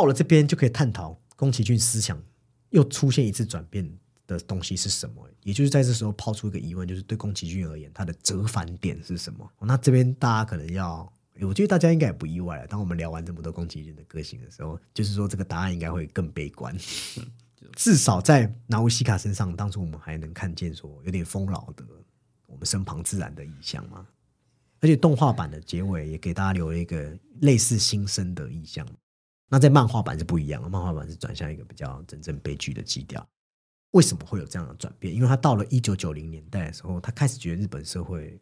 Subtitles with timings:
[0.00, 2.18] 到了这边就可以探讨宫崎骏思想
[2.70, 3.86] 又出现一次转变
[4.26, 5.28] 的东西是什么？
[5.42, 9.46] 也就是在这时候抛出一个疑问，就是对宫崎骏而言，他的折返点是什么？
[9.60, 12.66] 那这边大家可能要，我觉得大家应该也不意外了。
[12.66, 16.74] 当我们聊完这么多宫崎骏的个性的时候，就是说这个答案应该会更悲观。
[17.76, 21.84] 至少在拿乌西卡身上，当初我们还能看见说有点丰饶的
[22.46, 24.06] 我们身旁自然的意象嘛。
[24.80, 28.86] 而且动画版的结尾也给大家留了一个类似新生的意象。
[29.50, 33.26] 那在漫画版是不一样的，漫画版是转向一个比较真正悲剧的基调。
[33.90, 35.12] 为什么会有这样的转变？
[35.12, 38.40] 因为他到了一九九零年代的时候，他开始觉得日本社会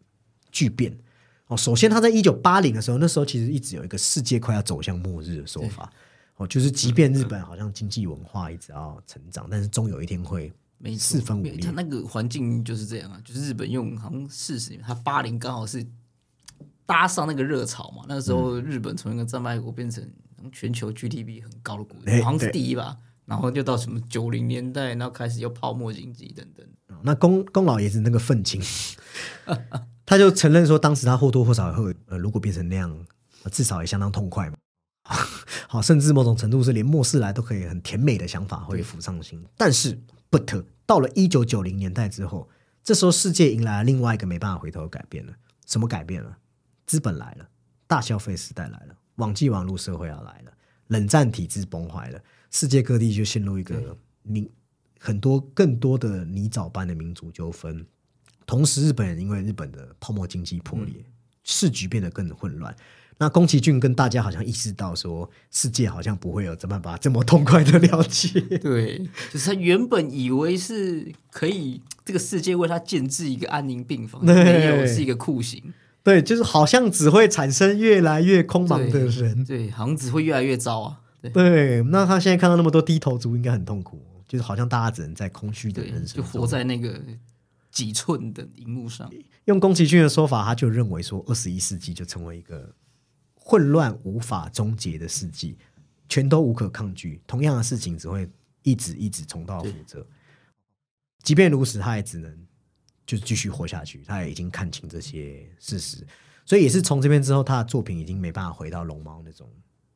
[0.53, 0.97] 巨变。
[1.47, 5.91] 哦，首先他在一九八零的时候，那时候其实一直有一个世界快要走向末日的说法。
[6.37, 10.53] 哦，就是即便日本好像经济文化一直要成长，但是终有一天会
[10.99, 11.57] 四分五裂。
[11.57, 15.83] 他那个环境就是这样啊，就是日本用好像四十年，他八零刚好是
[16.85, 18.05] 搭上那个热潮嘛。
[18.07, 20.07] 那个时候日本从一个战败国变成
[20.53, 22.97] 全球 GDP 很高的国，好像是第一吧。
[23.27, 26.67] 然后就到什么九零年代，然后开始又泡沫经济等等。
[27.03, 28.59] 那宫宫老爷子那个愤青，
[30.07, 33.07] 他就承认说，当时他或多或少会呃，如果变成那样，
[33.53, 34.57] 至少也相当痛快嘛。
[35.69, 39.45] 好，甚至某种程度是连末世来都可以很甜美的想法会浮上心。
[39.57, 40.01] 但是
[40.31, 42.49] ，but 到了一九九零年代之后，
[42.83, 45.35] 这时候世界迎来了另外一个没办法回头的改变了。
[45.67, 46.39] 什么改变了？
[46.87, 47.47] 资本来了，
[47.87, 50.53] 大消费时代来了，网际网络社会要来了，
[50.89, 52.21] 冷战体制崩坏了。
[52.51, 54.51] 世界各地就陷入一个民
[54.99, 57.87] 很多更多的泥沼般的民族纠纷，
[58.47, 61.05] 同时日本人因为日本的泡沫经济破裂，
[61.45, 62.75] 市局变得更混乱。
[63.21, 68.41] 那宫崎骏跟大家好像意识到说，世界好像不会有这么把这么痛快的了结。
[68.59, 68.99] 对，
[69.33, 75.75] 就是他原本以为是可以这个世界为他建制一个安宁病房，没有是一个酷刑。
[76.09, 79.45] 对，就是好像只会产生越来越空茫的人。
[79.45, 81.03] 对，好像只会越来越糟啊。
[81.21, 86.99] 对，那他现在看到那么多低头族，应该很痛苦，就是好像大家只能在空虚的人生，就活在那个
[87.71, 89.13] 几寸的荧幕上。
[89.45, 92.75] 用宫崎骏的说法，他就认为说，二十一世纪就成为一个
[93.35, 95.59] 混乱无法终结的世纪，
[96.09, 98.27] 全都无可抗拒，同样的事情只会
[98.63, 100.07] 一直一直重蹈覆辙。
[101.23, 102.35] 即便如此，他也只能
[103.09, 104.05] 就继续活下去。
[104.07, 106.07] 他也已经看清这些事实，
[106.47, 109.51] 所以也是从这边之后，他的作品已经没办法回到龙猫那种。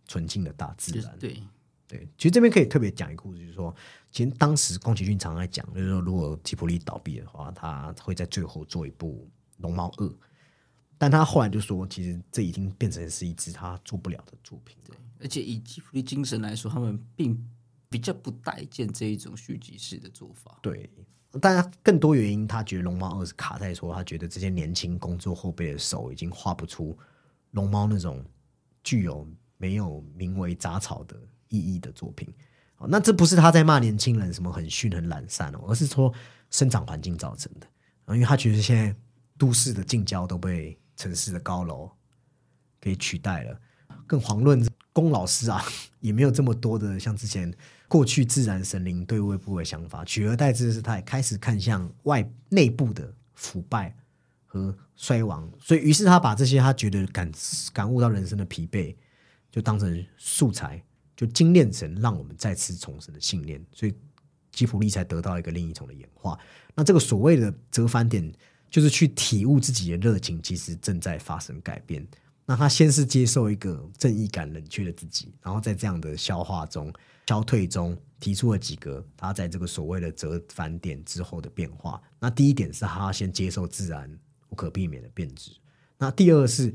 [0.08, 1.42] 纯净的大自然，对
[1.88, 3.74] 对，其实这边可以特别讲一个故事，就是说，
[4.10, 9.26] 其实当时宫崎骏常在讲，就是说，如果吉卜力倒闭的话，他会在最后做一部
[9.62, 10.06] 《龙猫二》，
[10.98, 14.76] 但他后来就说，其实这已经变成是一支他做不了的作品。
[14.84, 17.42] 对，而且以吉卜力精神来说，他们并
[17.88, 20.58] 比较不待见这一种续集式的做法。
[20.60, 20.90] 对，
[21.40, 26.96] 但更多原因，他觉得《龙猫二》是卡在说，他觉得这些年轻工作后辈的手已经画不出
[27.52, 28.24] 龙猫那种
[28.82, 29.26] 具有。
[29.58, 31.16] 没有名为杂草的
[31.46, 32.28] 意义的作品，
[32.78, 36.12] 哦，那这不是他在骂年轻人什么很逊很懒散哦，而是说
[36.50, 37.66] 生长环境造成的
[38.12, 38.92] 因为他觉得现在
[39.38, 41.88] 都市的近郊都被城市的高楼
[42.80, 43.60] 给取代了，
[44.04, 45.62] 更遑论龚老师啊，
[46.00, 47.54] 也没有这么多的像之前
[47.92, 53.94] 过去自然神灵对外部的想法，取而代之的是他也开始看向外内部的腐败
[54.46, 57.30] 和衰亡，所以于是他把这些他觉得感
[57.70, 58.96] 感悟到人生的疲惫。
[59.50, 60.82] 就当成素材，
[61.14, 63.92] 就精炼成让我们再次重生的信念，所以
[64.50, 66.38] 吉普力才得到一个另一重的演化。
[66.74, 68.32] 那这个所谓的折返点，
[68.70, 72.02] 就是去体悟自己的热情其实正在发生改变。
[72.46, 76.90] 那他先是接受一个正义感冷却的自己，然后在这样的消化中、
[77.26, 82.00] 消退中，提出了几个他在这个所谓的折返点之后的变化。
[82.18, 84.18] 那第一点是他先接受自然
[84.48, 85.52] 无可避免的变质。
[85.98, 86.74] 那第二是。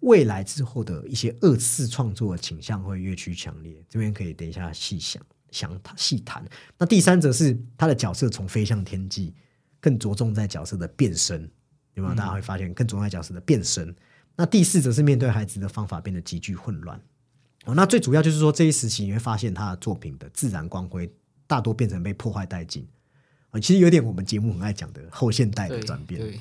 [0.00, 6.42] 未来之后的一些二次创作的倾向会越趋强烈，这边可以等一下细想、详谈、细谈。
[6.78, 9.34] 那第三则是他的角色从飞向天际，
[9.78, 11.42] 更着重在角色的变身，
[11.92, 12.14] 有没有？
[12.14, 13.94] 大家会发现更着重在角色的变身。
[14.34, 16.98] 那第四则是面对孩子的方法变得极具混乱。
[17.64, 21.12] 哦，那最主要就是说这一时期你会发现他的作品的自然光辉
[21.46, 22.86] 大多变成被破坏殆尽。
[23.50, 26.38] 啊，其实有点我们节目很爱讲的后现代的转变。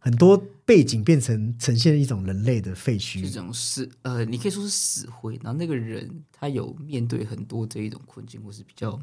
[0.00, 5.34] 很多背景变成呈现一种人类的废墟，这种死呃，你可以说是死灰。
[5.42, 8.98] 然后那个人他有面对很多这一种困境，或是比较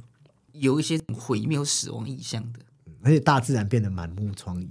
[0.54, 2.60] 有一些毁灭和死亡意象的。
[3.02, 4.70] 而且大自然变得满目疮痍。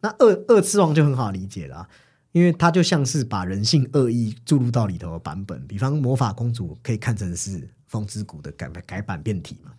[0.00, 1.88] 那二二次王就很好理解了，
[2.34, 5.64] 因为它就像是把人性恶意注入到里头的版本。
[5.68, 9.70] 比方魔法公主可以看成是风之谷的改改版变体嘛？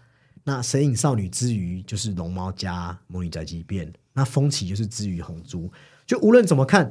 [0.46, 3.92] 那神隐少女之余就是龙猫加魔女宅急便。
[4.14, 5.70] 那风起就是之于红珠，
[6.08, 6.90] 就无论怎么看，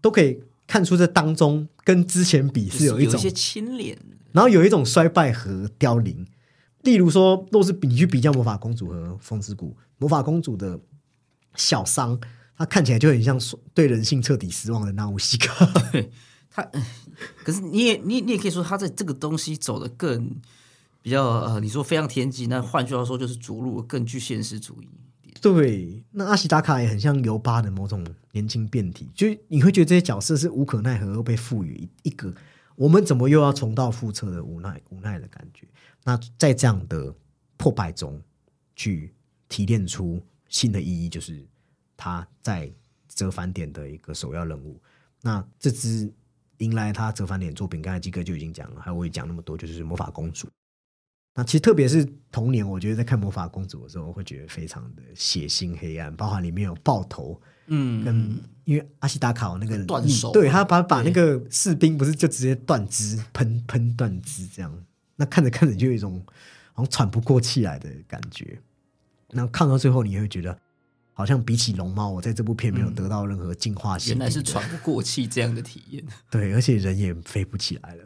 [0.00, 3.96] 都可以看出这当中跟之前比是有一种有一些牵连。
[4.32, 6.26] 然后有一种衰败和凋零。
[6.82, 10.80] 例如说，若是比你去比较魔法公主和风之谷，魔法公主的
[11.54, 12.20] 小桑，
[12.56, 13.38] 她看起来就很像
[13.72, 15.64] 对人性彻底失望的纳乌西卡。
[15.90, 16.10] 对
[16.50, 16.62] 他，
[17.44, 20.30] 可是你也你你也可以说，他在这个东西走的更
[21.02, 24.88] 比较呃，你说非常天际，那换句话说就是着陆更具现实主义。
[25.40, 32.32] 对，那阿西达卡也很像尤巴的某种年轻变体，就你会觉得这些角色是无可奈何又被赋予一一个
[32.76, 35.66] 我们怎么又要重蹈覆辙的无奈无奈的感觉。
[36.04, 37.12] 那在这样的
[37.56, 38.22] 破败中，
[38.76, 39.12] 去
[39.48, 41.44] 提炼出新的意义，就是
[41.96, 42.70] 他在
[43.08, 44.80] 折返点的一个首要任务。
[45.22, 46.12] 那这支
[46.58, 50.48] 迎来他折返点作品，刚才基哥就已经讲了，还有我也讲那么多，就是魔法公主。
[51.36, 64.84] 那其实特别是童年，我觉得在看魔法公主的时候，会觉得非常的血腥黑暗，包含里面有爆头，嗯，跟因为阿西达卡那个断手对他把把那个士兵不是就直接断肢喷喷断肢这样，
[65.16, 66.24] 那看着看着就有一种
[66.72, 68.60] 好像喘不过气来的感觉。
[69.30, 70.56] 然后看到最后，你也会觉得
[71.14, 76.04] 好像比起龙猫，我在这部片没有得到任何进化性、嗯原来是喘不过气这样的体验。
[76.30, 78.04] 对，而且人也飞不起来了，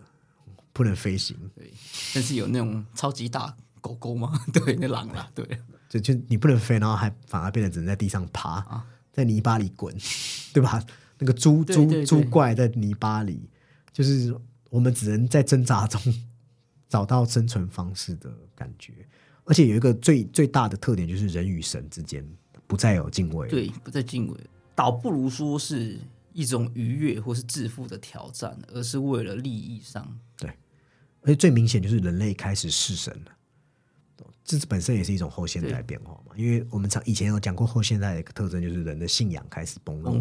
[0.72, 1.72] 不能飞行，对，
[2.14, 4.38] 但是有那种超级大狗狗吗？
[4.52, 5.44] 对，那狼啦，对，
[5.88, 9.92] 就就你不能飞，然后还反而变得只能在地上爬，啊在泥巴里滚，
[10.54, 10.84] 对吧？
[11.18, 13.50] 那个猪猪猪怪在泥巴里，
[13.92, 14.32] 就是
[14.70, 16.00] 我们只能在挣扎中
[16.88, 18.92] 找到生存方式的感觉。
[19.44, 22.24] 而且有一个最最大的特点，就是人与神之间
[22.68, 24.38] 不再有敬畏。，对，不再敬畏，
[24.76, 25.98] 倒不如说是
[26.32, 30.16] 一种愉悦或是致富的挑战，而是为了利益上。
[30.36, 30.48] 对
[31.22, 33.32] 而且最明显就是人类开始弑神了。
[34.44, 40.18] 这本身也是一种后现代变化嘛，因为我们常以前有讲过后现代的一个特征，就是人的信仰开始崩落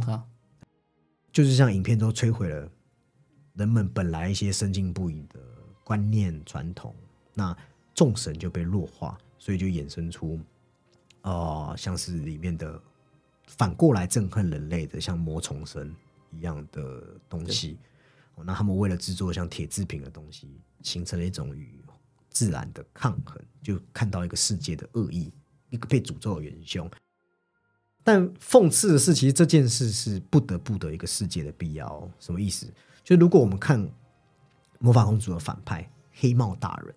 [1.32, 2.70] 就是像影片都摧毁了
[3.54, 5.40] 人们本来一些深信不疑的
[5.84, 6.94] 观念传统，
[7.34, 7.56] 那
[7.94, 10.38] 众神就被弱化，所以就衍生出
[11.28, 12.82] 呃像是里面的
[13.48, 15.94] 反过来憎恨人类的像魔虫神
[16.32, 17.78] 一样的东西。
[18.36, 20.48] 哦那他们为了制作像铁制品的东西，
[20.84, 21.84] 形成了一种与
[22.30, 25.34] 自然的抗衡，就看到一个世界的恶意，
[25.70, 26.90] 一个被诅咒的元凶。
[28.04, 32.12] 但讽刺的是，其实这件事是不得不得一个世界的必要哦。
[32.20, 32.72] 什么意思？
[33.04, 33.90] 就如果我们看
[34.80, 36.94] 魔法公主的反派黑帽大人，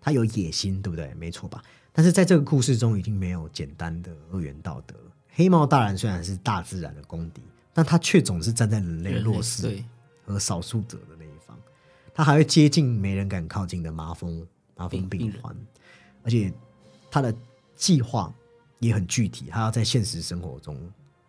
[0.00, 1.12] 他有野心，对不对？
[1.14, 1.62] 没错吧？
[1.92, 5.12] 但是在这个故事中，已经没有简单的二元道德了。
[5.30, 7.42] 黑猫大人虽然是大自然的公敌，
[7.72, 9.82] 但他却总是站在人类弱势，
[10.24, 11.58] 和少数者的那一方，
[12.14, 14.46] 他还会接近没人敢靠近的麻风
[14.76, 15.56] 麻风病病患，
[16.22, 16.52] 而且
[17.10, 17.34] 他的
[17.74, 18.32] 计划
[18.78, 20.78] 也很具体，他要在现实生活中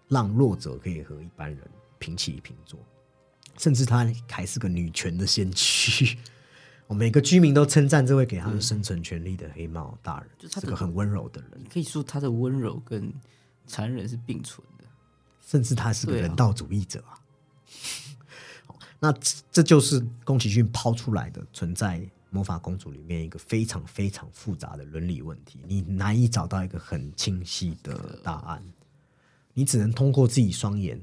[0.08, 1.60] 让弱者可以和一般人
[1.98, 2.80] 平起平坐，
[3.58, 6.18] 甚至他还是个女权的先驱。
[6.92, 13.14] 我每个居民都称赞这位给他们生存权利的黑帽大人，就是他是个很温柔的人，可以说他的温柔跟
[13.66, 14.84] 残忍是并存的。
[15.40, 17.16] 甚至他是个人道主义者啊。
[18.66, 28.62] 好那这这就是宫崎骏抛出来的存在魔法公主里面一个非常非常复杂的伦理问题，你难以找到一个很清晰的答案，
[29.54, 31.02] 你只能通过自己双眼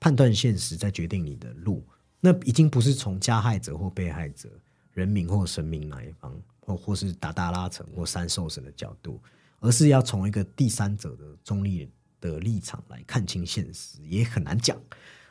[0.00, 1.86] 判断现实，再决定你的路。
[2.18, 4.48] 那已经不是从加害者或被害者、
[4.92, 9.20] 人民或神明哪一方，或或是达达拉城或三兽神的角度，
[9.60, 11.90] 而是要从一个第三者的中立
[12.20, 14.76] 的立场来看清现实，也很难讲。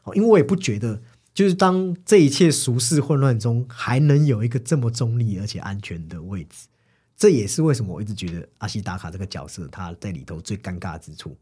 [0.03, 1.01] 哦，因为我也不觉得，
[1.33, 6.67] 就是当这一切俗世混乱中，还能有一个这么中立而且安全的位置，
[7.15, 11.35] 这也是为什么我一直觉得阿西达卡这个角色他在里头最尴尬之处。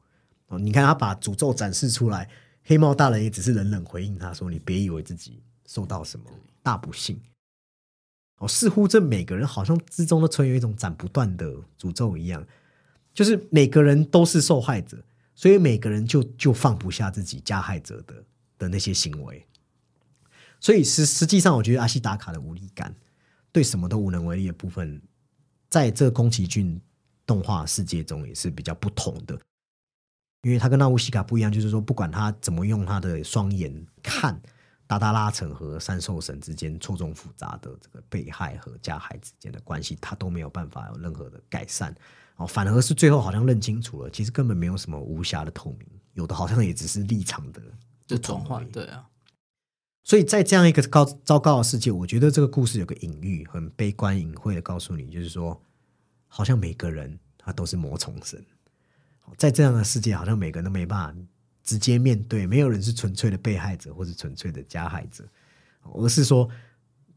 [0.47, 2.29] 哦，你看他把诅咒展示出来，
[2.63, 6.25] 黑帽大人也只是冷冷回应他说：“你别以为自己受到什么
[6.63, 7.19] 大不幸。”
[8.37, 12.45] 哦，似乎这每个人好像之中都存有一种斩不断的诅咒一样，
[13.13, 14.97] 就是每个人都是受害者，
[15.33, 18.23] 所以每个人就就放不下自己加害者的
[18.57, 19.45] 的那些行为。
[20.59, 22.93] 所以实实际上，我觉得阿西达卡的无力感，
[23.51, 25.01] 对什么都无能为力的部分，
[25.69, 26.79] 在这宫崎骏
[27.25, 29.39] 动画世界中也是比较不同的。
[30.41, 34.39] 因为他跟那乌西卡不一样，就是说，不管他怎么用他的双眼看
[34.87, 41.95] 达达拉城和三兽神之间错综复杂的这个被害和加害之间的关系，他都没有办法有任何的改善。
[42.37, 47.61] 哦，反而是最后好像认清楚了，其实根本没有什么无瑕的透明，有的好像也只是立场的
[48.05, 49.07] 就不同而已，转换对啊，
[50.03, 55.59] 所以在这样一个高糟糕的世界，我觉得这个故事有个隐喻，很悲观隐晦的告诉你，就是说，
[56.27, 58.45] 好像每个人他都是魔虫神，
[59.37, 61.21] 在这样的世界，好像每个人都没办法
[61.65, 65.27] 直接面对，没有人是纯粹的被害者或是纯粹的加害者，
[65.81, 66.47] 而是说，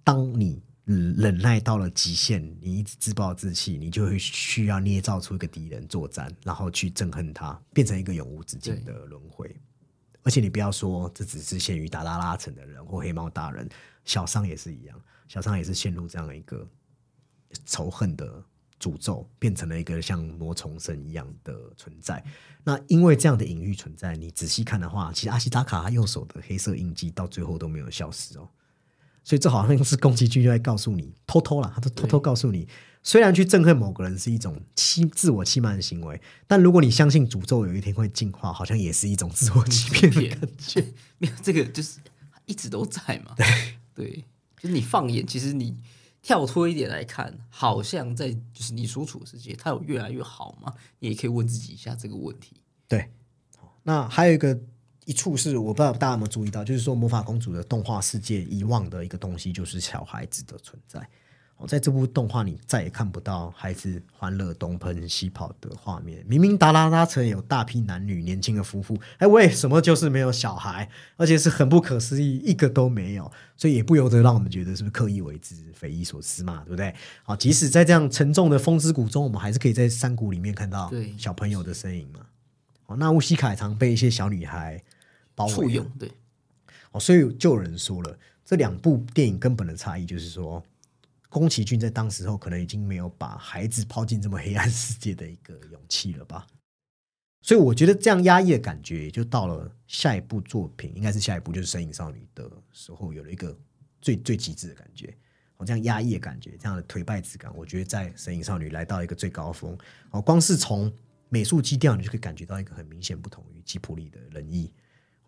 [0.03, 9.55] 当你忍耐到了极限，你一直自暴自弃，你就会需要捏造出一个敌人作战，然后去憎恨他，变成一个永无止境的轮回。
[10.23, 13.69] 而且你不要说这只是限于达达拉城的人或黑猫大人，
[14.05, 16.67] 小商也是一样，小商也是陷入这样一个
[17.67, 18.43] 仇恨的。
[18.81, 22.23] 诅咒变成了一个像魔虫神一样的存在。
[22.65, 28.49] 那因为这样的隐喻存在，你仔细看的话，其实阿西达卡他右手的黑色印记到最后都没有消失哦。
[29.25, 32.67] 所以这好像是宫崎骏就在告诉你，偷偷了，他都偷偷告诉你，
[33.03, 40.83] 虽然去憎恨某个人是一种欺自我欺瞒的行为，但如果你相信诅咒有一天会进化，好像也是一种自我欺骗的感觉。
[41.19, 41.99] 没有这个就是
[42.47, 43.35] 一直都在嘛。
[43.95, 44.25] 对，
[44.59, 45.77] 就是你放眼，其实你。
[46.21, 50.75] 跳脱一点来看，好像在就是你所处的世界，它有越来越好吗？
[50.99, 52.61] 你也可以问自己一下这个问题。
[52.87, 53.11] 对，
[53.83, 54.59] 那还有一个
[55.05, 61.09] 一处是我不知道大家有没有注意到，就是说魔法公主的动画世界遗忘的一个东西，就是小孩子的存在。
[61.67, 66.25] 在这部动画，你再也看不到孩子欢乐东奔西跑的画面。
[66.25, 70.89] 明明达拉拉城有大批男女年轻的夫妇，哎，为什么就是没有小孩？
[71.17, 73.29] 而且是很不可思议，一个都没有。
[73.57, 76.63] 所以也不由得让我们觉得是不是刻意为之、匪夷所思嘛？
[76.65, 76.95] 对不对？
[77.25, 82.21] 好，即使在这样沉重的风之谷中，我们还是可以在山谷里面看到小朋友的身影嘛。
[82.87, 84.81] 哦，那乌西卡常被一些小女孩
[85.35, 86.09] 包围，对。
[86.93, 90.63] 哦，所以就有人说了，这两部电影根本的差异就是说。
[91.29, 96.47] 宫崎骏在当时候可能已经没有把孩子抛进这么黑暗世界的一个勇气了吧，
[97.43, 103.57] 所以我觉得这样压抑的感觉，也就到了下一部作品，应该是下一部就是《神隐少女》的时候，有了一个
[104.01, 105.15] 最最极致的感觉。
[105.59, 109.77] 哦，这样压抑的感觉，这样的颓败之感，我觉得在《神隐少女》来到一个最高峰。
[110.11, 110.93] 哦，光是从
[111.29, 114.51] 美术基调，你就可以感觉到一个很明显不同于吉普力的仁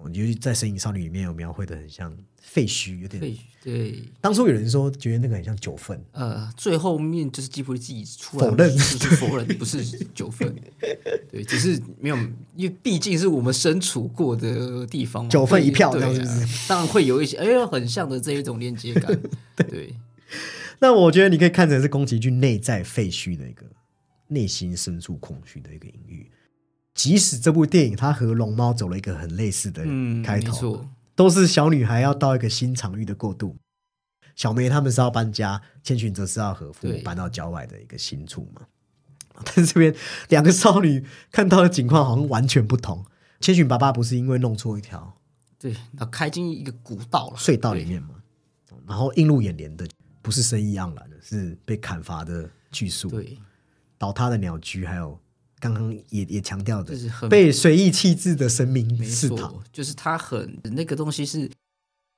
[0.09, 0.19] 义。
[0.19, 3.39] 尤其在《神隐少女》里面有描绘的很像废墟，有点废墟。
[3.63, 6.03] 对，当初有人说觉得那个很像九份。
[6.13, 8.79] 呃，最后面就是吉普力自己出来否认，
[9.21, 10.55] 否认不是九份。
[11.31, 12.17] 对，只是没有，
[12.57, 16.01] 因为毕竟是我们身处过的地方，九份一票，对，
[16.67, 19.21] 当然会有一些哎呦，很像的这一种链接感。
[19.69, 19.95] 对，
[20.79, 23.67] 那我觉得你可以看成是宫崎骏内在废墟的一个
[24.29, 26.31] 内心深处空虚的一个隐喻。
[26.95, 29.85] 即使这部电影它和龙猫走了一个很类似的
[30.25, 33.57] 开头，都是小女孩要到一个新场域的过渡。
[34.37, 38.63] 小梅他们是要搬家，千寻则是要和父母搬到郊外的一个新处嘛。
[39.45, 39.95] 但是这边
[40.29, 43.05] 两个少女看到的景况好像完全不同。
[43.41, 45.17] 千寻爸爸不是因为弄错一条，
[45.59, 48.17] 对，那开进一个古道了隧道里面嘛。
[48.87, 49.87] 然后映入眼帘的
[50.21, 53.39] 不是生意盎然的，是被砍伐的巨树，对，
[53.97, 55.19] 倒塌的鸟居，还有。
[55.61, 61.49] 刚刚也也强调的，就是很被随意弃置的神明祠堂，就是它很那个东西是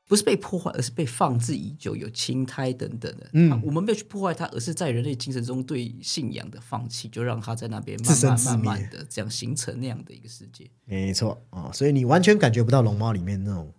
[0.09, 3.29] 不是被破坏，而是被放置已久，有青苔等等的。
[3.33, 10.71] 嗯，我们没有去破坏它，而是在人类精神中对信仰的放弃，就让它在那边慢慢慢慢的这样形成那样的一个世界。
[10.85, 13.73] 没错啊，所以你完全感觉不到龙猫里面那种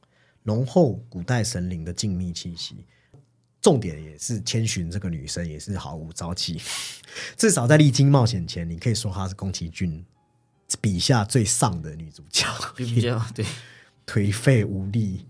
[0.43, 2.85] 浓厚古代神灵的静谧气息。
[3.63, 6.61] 重点也是千寻这个女生也是毫无朝气，
[7.37, 10.05] 至少在历经冒险前，你可以说她是宫崎骏
[10.81, 13.45] 笔下最丧的女主角，比较对
[14.05, 15.25] 颓废无力，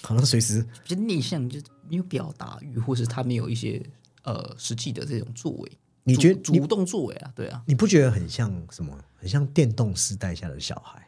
[0.00, 3.84] 可能随时比较内向，就没有表达欲，或是她没有一些
[4.22, 5.72] 呃实际的这种作为。
[6.04, 7.32] 你觉得主动作为啊？
[7.34, 8.96] 对啊，你不觉得很像什么？
[9.16, 11.04] 很像电动时代下的小孩，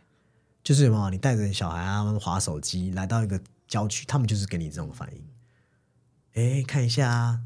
[0.64, 1.08] 就是什么？
[1.08, 5.22] 你带着小孩啊，滑手机来到一个郊区，他们就是给你这种反应。
[6.34, 7.40] 哎，看一下啊，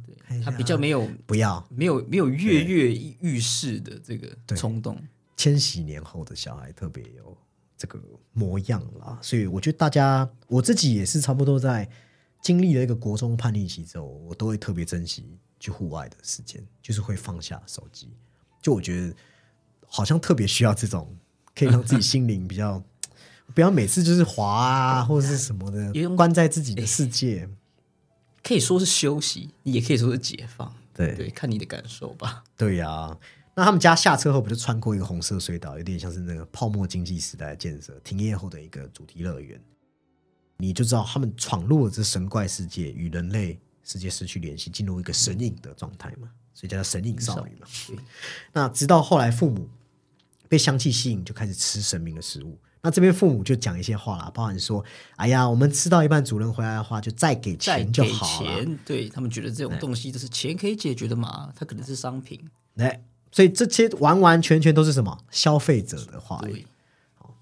[0.45, 4.99] 他比较没有不要，没有没有跃跃欲试的这个冲动。
[5.37, 7.37] 千禧年后的小孩特别有
[7.77, 7.99] 这个
[8.33, 11.89] 模样啦，所以我觉得大家，我自己也是差不多在
[12.41, 18.11] 经历了一个国中叛逆期之后，我都会特别珍惜去户外的时间，就是会放下手机。
[18.61, 19.15] 就我觉得
[19.87, 21.17] 好像特别需要这种
[21.55, 22.81] 可以让自己心灵比较
[23.55, 27.49] 不要每次就是滑啊或者是什么的，关在自己的世界。
[28.43, 30.75] 可以说是休息，也可以说是解放。
[30.95, 32.45] 对对，看你的感受吧。
[32.57, 33.17] 对呀，
[33.55, 39.61] 那他们家下车后不就穿过一个红色隧道，有点像是那个泡沫经济时代的建设停业后的一个主题乐园。
[40.59, 47.67] 你就知道他们闯入了这神怪世界，与人类世界失去联系，进入一个神隐的状态嘛，所以叫神隐少女嘛。
[48.53, 49.69] 那直到后来父母
[50.49, 52.59] 被香气吸引，就开始吃神明的食物。
[52.83, 54.85] 那这边父母就讲一些话啦，包含说
[55.17, 62.41] ：“哎呀，我们吃到一半，主人回来的话，就再给钱就好了。”对他们觉得这种东西就是钱可以解决的嘛，它可能是商品。
[62.77, 66.67] 哎，所以这些完完全全都是什么消费者的话语。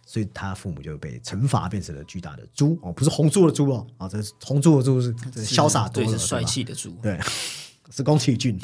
[0.04, 5.14] 所以他父母就被惩罚变成了巨大的猪哦，不是红猪的猪哦，啊，这是红猪的猪是
[5.46, 6.90] 潇洒多对，了，是帅气的猪。
[7.00, 7.16] 对，
[7.90, 8.58] 是宫崎骏。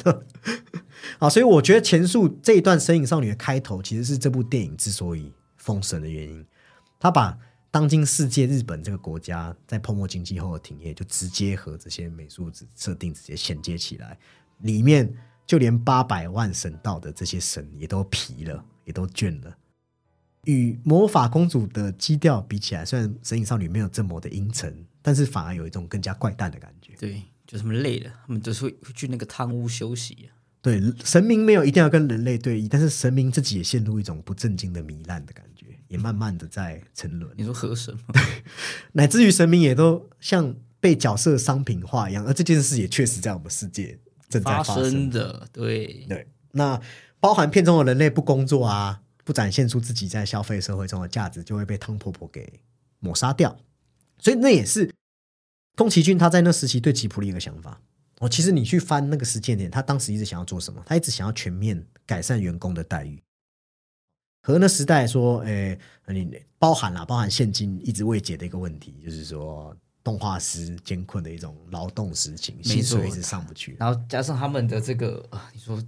[1.17, 6.45] 好， 所以我觉得前述这一段《神隐少女》的开头，其实是这部电影之所以封神的原因。
[6.99, 7.37] 他把
[7.69, 14.17] 当今世界日本这个国家在泡沫经济后的停业，就直接和这些美术设定直接衔接起来，
[14.59, 15.13] 里面
[15.45, 19.55] 就连八百万神道的这些神也都疲了，也都倦了。
[20.45, 26.93] 与魔法公主的基调比起来，虽然神隐少女没有这么的阴沉，但是反而有一种更加怪诞的感觉。
[26.97, 30.33] 对，就他们累了，他们就是会会去那个汤屋休息啊。
[30.61, 35.56] 对，神明没有一定要跟人类对弈，但是神明自己也陷入一种不正经的糜烂的感觉，
[35.87, 38.13] 也慢慢的在沉沦，你说河神吗？
[38.93, 43.97] 乃至于神明也都像被角色商品化一样，而这件事也确实在我们世界
[44.29, 44.91] 正在发发生。
[44.91, 46.79] 生的，对，对，那
[47.19, 52.59] 包含片中的人类不工作啊，不展现出自己在消费社会中的价值，就会被汤婆婆给
[52.99, 53.57] 抹杀掉。
[54.19, 54.93] 所以那也是
[55.75, 57.81] 宫崎骏他在那时期对吉普力一个想法。
[58.19, 60.81] 哦，其实你去翻那个时间点，他当时一直想要做什么？
[60.85, 63.21] 他一直想要全面改善员工的待遇。
[64.47, 65.77] 和那时代说，诶，
[66.07, 73.75] 你包含了包含现今一直未解的一个问题，就是说动画师艰困的一种劳动实情，薪水一直上不去。
[73.77, 75.83] 然后加上他们的这个啊，你说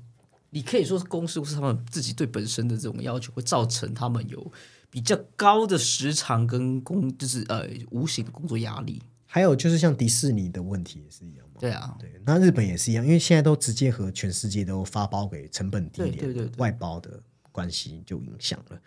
[0.49, 4.51] 你可以说是公司或是他们自己对本身的这种要求，会造成他们有
[4.89, 9.01] 比较高的时长跟工，就是呃无形的工作压力。
[9.25, 11.61] 还有就是像迪士尼的问题也是一样嘛。
[11.61, 18.82] 对啊，对，那日本也是一样，因为现在都直接和全世界都发包给成本低廉、对对对对外包的关系就影响了。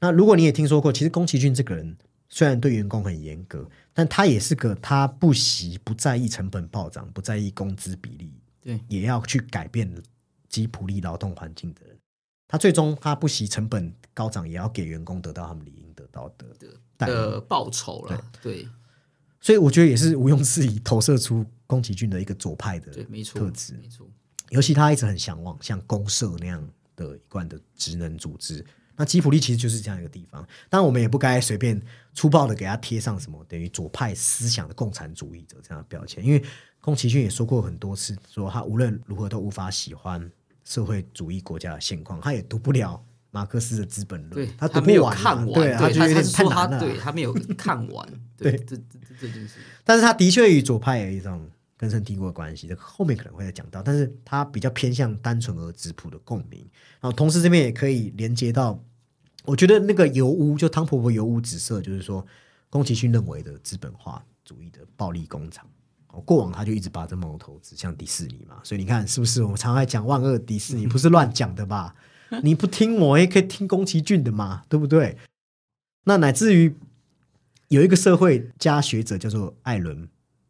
[0.00, 1.96] 那如果你也听说过，其实宫崎骏这个人
[2.28, 9.92] 虽然对员工很严格，但他也是个他不惜不在意成本暴涨、不在意工资比例，对，也要去改变
[10.48, 11.96] 吉普力劳动环境的人。
[12.46, 16.46] 他最终他不惜成本高涨，也要给员工得到他们理应得到的
[16.96, 17.10] 待遇。
[17.10, 18.68] 的报酬了，对
[19.40, 23.74] 所以我觉得也是毋庸置疑投射出宫崎骏的一个左派的特质。
[23.74, 24.08] 没错，
[24.50, 26.66] 尤其他一直很向往像公社那样
[27.06, 28.64] 的一贯的职能组织。
[28.96, 31.80] 那吉普力其实就是这样一个地方，当然我们也不该随便
[32.14, 36.42] 粗暴的给他贴上什么等于左派思想的共产主义者这样的标签，因为
[36.80, 40.28] 宫崎骏也说过很多次，说他无论如何都无法喜欢
[40.64, 46.80] 社会主义国家的现况，他也读不了马克思的《资本论》，对他没有不完啊看完，对，他觉得有点是说他太难了。
[46.80, 53.82] 对他没有看完， 对这这这这件事，但是他的确与左派有一种根深蒂固的关系，这个后面可能会再讲到。
[53.82, 56.60] 但是它比较偏向单纯而质朴的共鸣，
[57.00, 58.78] 然后同时这边也可以连接到，
[59.44, 62.26] 我觉得那个油污就汤婆婆油污紫色，就是说
[62.68, 65.66] 宫崎骏认为的资本化主义的暴力工厂。
[66.24, 71.94] 过往他就一直把这矛头指向迪士尼嘛，所以你看是不是我们常爱讲万恶迪士尼，不是乱讲的吧？
[72.42, 75.16] 你不听我也可以听宫崎骏的嘛，对不对？
[76.04, 76.74] 那乃至于
[77.68, 80.08] 有一个社会家学者叫做艾伦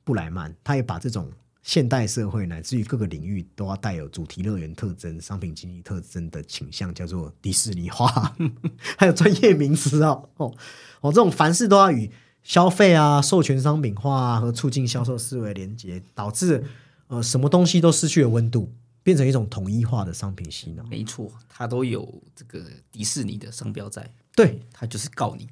[0.09, 1.31] 布莱曼，他也把这种
[1.63, 8.35] 现代社会乃至于各个领域都要带有主题乐园特征、商品经济特征的倾向，叫做迪士尼化，
[8.97, 10.31] 还有专业名词哦。
[10.39, 10.55] 哦
[11.03, 12.11] 哦，这种凡事都要与
[12.43, 16.65] 消费啊、授权商品化啊和促进销售思维连接，导致
[17.09, 20.83] 呃什么东西都失去了温度，变成一种统一化的商品洗脑。
[20.85, 25.47] 没错，它都有这个迪士尼的商标在，对，他就是告你，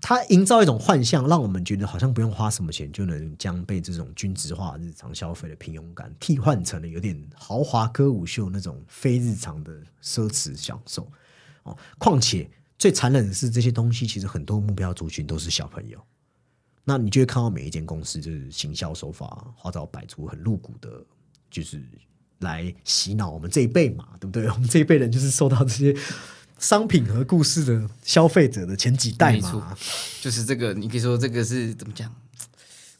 [0.00, 11.10] 它营造一种幻象，让我们觉得好像不用花什么钱就能将被这种均值化日常消费的平庸感替换成了有点豪华歌舞秀那种非日常的奢侈享受。
[11.64, 15.98] 哦，况且最残忍的是，这些东西其实很多目标族群都是小朋友。
[16.84, 20.88] 那你就会看到每一间公司就是行销手法花招百出，很露骨的，
[21.50, 21.82] 就是
[22.38, 24.48] 来洗脑我们这一辈嘛，对不对？
[24.48, 25.94] 我们这一辈人就是受到这些
[26.58, 29.76] 商品和故事的消费者的前几代嘛。
[30.20, 32.14] 就是这个，你可以说这个是怎么讲？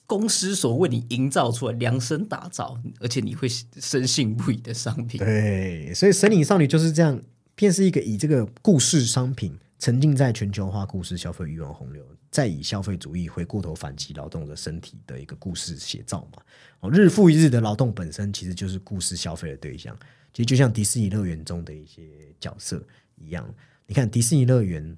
[0.07, 3.47] 公司所为你营造出来、量身打造，而且你会
[3.79, 5.19] 深信不疑的商品。
[5.19, 7.21] 对，所以《神隐少女》就是这样，
[7.55, 16.43] 便是一个以这个故事商品沉浸在全球化故事消费欲望洪流，再以消费主义回过头反击劳动者身体的一个故事写照嘛。
[16.81, 19.95] 哦，日复一日的劳动本身其实就是故事消费的对象，
[20.33, 22.03] 其实就像迪士尼乐园中的一些
[22.41, 22.83] 角色
[23.21, 23.49] 一样。
[23.87, 24.97] 你看迪士尼乐园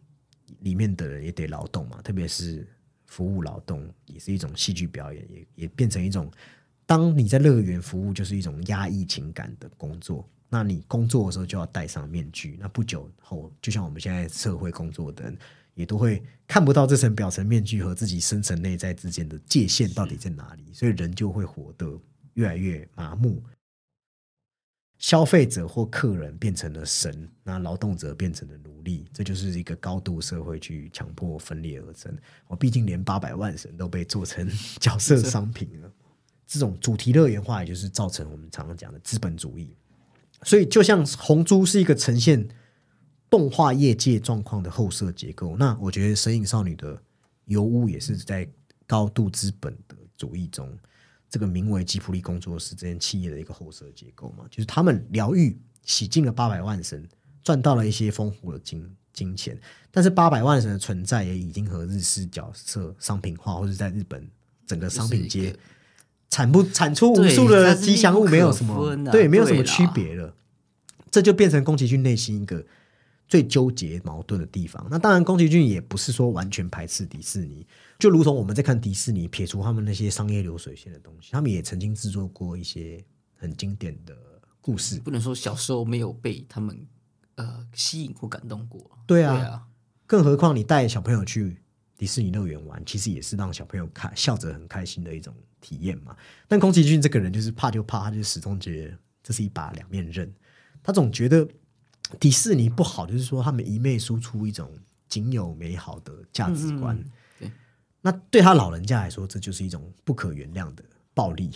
[0.61, 2.66] 里面的人也得劳动嘛，特别是
[3.06, 6.30] 服务劳动，也是一种戏剧表演，也也变成一种，
[6.87, 10.28] 当你在乐园服务，就是一种压抑情感的工作。
[10.48, 15.38] 那你工作的时候就要戴上面具，那不久后，就像我们现在社会工作的人，
[15.74, 21.96] 也都会看不到这层表层面具和自己深层内在之间的界限到底在哪里，所以人就会活得
[22.35, 23.40] 越来越麻木。
[25.00, 32.14] 消费者或客人变成了神，那劳动者变成了奴隶，这就是一个高度社会去强迫分裂而成。
[32.46, 34.46] 我，毕竟连八百万神都被做成
[34.78, 35.90] 角色商品了，
[36.46, 39.74] 这种主题乐园化，也就是造成我们常常讲的资本主义。
[40.42, 42.46] 所以，就像红猪是一个呈现
[43.30, 47.02] 动画业界状况的后设结构，那我觉得《神隐少女》的
[47.46, 48.46] 油屋也是在
[48.86, 50.78] 高度资本的主义中。
[51.30, 57.08] 这个名为吉普力工作室这间企业的一个后设结构嘛，就是他们疗愈洗净了八百万神，
[57.44, 59.56] 赚到了一些丰富的金金钱，
[59.92, 64.28] 但是八百万神的存在也已经和日式角色商品化，或者在日本
[64.66, 65.56] 整个商品街
[66.28, 70.34] 产不产出无数的吉祥物，没有什么对，没有什么区别了。
[71.10, 72.64] 这就变成宫崎骏内心一个
[73.26, 74.86] 最纠结矛盾的地方。
[74.90, 77.66] 那当然，宫崎骏也不是说完全排斥迪士尼。
[78.00, 83.04] 就如同我们在看迪士尼，撇除他们那些商业流水线的东西，他们也曾经制作过一些
[83.36, 84.16] 很经典的
[84.62, 84.98] 故事。
[85.00, 86.86] 不能说小时候没有被他们
[87.34, 88.90] 呃吸引或感动过。
[89.06, 89.66] 对啊，
[90.06, 91.60] 更何况你带小朋友去
[91.98, 96.16] 迪士尼乐园玩，其实也是让小朋友看笑着很开心的一种体验嘛。
[96.48, 100.32] 但宫崎骏这个人就是怕就怕，他就始终觉得这是一把两面刃。
[100.82, 101.46] 他总觉得
[102.18, 104.74] 迪士尼不好，就是说他们一昧输出一种
[105.06, 106.98] 仅有美好的价值观。
[108.02, 110.82] 那对他老人家来说，这就是一种不可原谅的
[111.12, 111.50] 暴力。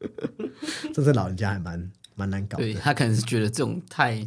[0.94, 2.64] 这是老人家还蛮蛮难搞的。
[2.64, 4.26] 对他可能是觉得这种太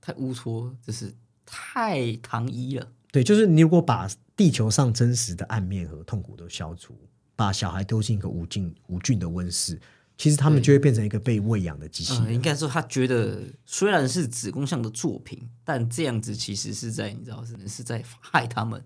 [0.00, 1.12] 太乌托，就是
[1.46, 2.88] 太糖衣了。
[3.10, 6.94] 对，就是你如果把地球上真实的暗面和痛苦都消除，
[7.34, 9.80] 把小孩丢进一个无尽无菌的温室，
[10.16, 12.34] 其实他们就会变成一个被喂养的机器人。
[12.34, 18.84] 应该说，他觉得虽然是子宫像的作品，但这样子其实是在你知道，是是在害他们。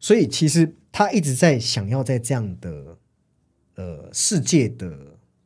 [0.00, 2.96] 所以其实他一直在想要在这样的
[3.74, 4.96] 呃世界的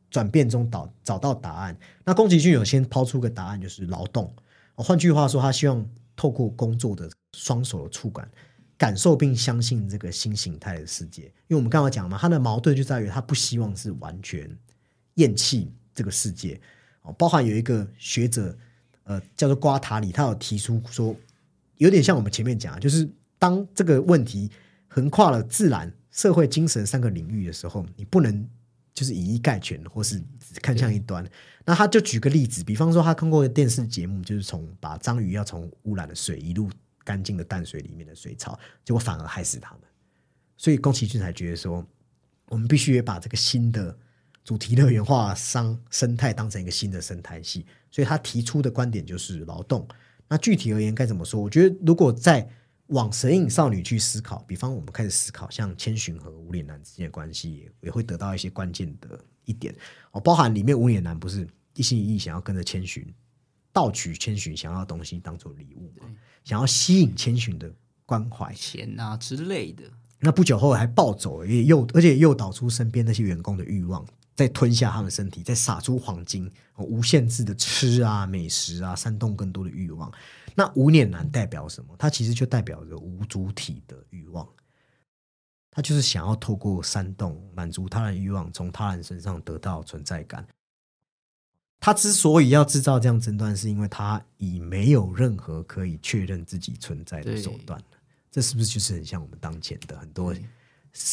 [0.09, 1.77] 转变中找找到答案。
[2.05, 4.33] 那宫崎骏有先抛出个答案，就是劳动。
[4.75, 8.29] 换句话说，他希望透过工作的双手的触感，
[8.77, 11.23] 感受并相信这个新形态的世界。
[11.23, 14.49] 因为我们刚刚讲嘛，他的矛盾就在于他不希望是完全
[15.15, 16.59] 厌弃这个世界。
[17.01, 18.57] 哦，包含有一个学者，
[19.03, 21.15] 呃，叫做瓜塔里，他有提出说，
[21.77, 23.09] 有点像我们前面讲，就是。
[23.43, 24.49] 当这个问题
[24.87, 28.47] 横跨了自然、社会、精神三个领域的时候，你不能
[28.93, 30.23] 就是以一概全，或是
[30.61, 31.29] 看向一端。
[31.65, 36.69] 那他就举个例子，比方说他看过的电视节目，就是从把章鱼要从污染的水一路
[37.03, 39.81] 干净的淡水里面的水草，结果反而害死他们。
[40.55, 41.85] 所以宫崎骏才觉得说，
[42.47, 43.93] 我们必须也把这个新的
[44.45, 47.65] 主题乐园化商生态当成一个新的生态系。
[47.91, 49.85] 所以他提出的观点就是劳动。
[50.29, 51.41] 那具体而言该怎么说？
[51.41, 52.47] 我觉得如果在
[52.87, 59.73] 往神隐少女去思考，比方我们开始思考像千寻和无脸男之间的关系，也会得到一些关键的一点
[60.11, 63.05] 哦，包含里面无脸男不是一心一意想要跟着千寻
[63.71, 66.07] 盗取千寻想要的东西当做礼物嘛，
[66.43, 67.71] 想要吸引千寻的
[68.05, 69.83] 关怀、钱啊之类的。
[70.19, 80.11] 那不久后还暴走，也诱而且诱导出身边那些员工的欲望，再吞下他们身体，再撒出黄金，无限制的吃啊美食啊，煽动更多的欲望。
[80.55, 81.95] 那无脸男代表什么？
[81.97, 84.47] 它其实就代表着无主体的欲望，
[85.71, 90.45] 他就是想要透过煽动满足他人欲望，从他人身上得到存在感。
[91.79, 97.81] 他之所以要制造这样争端，是因为他已没有任何可以确认自己存在的手段
[98.31, 100.33] 这是不是就是很像我们当前的很多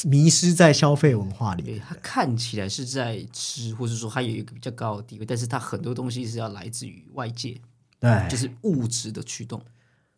[0.04, 1.80] 迷失在消费文化里？
[1.80, 7.60] 他看起来是在吃，或者说他有一个比较高的地位，但是他很多东西是要来自于外界。
[8.00, 9.62] 对，就是物质的驱动。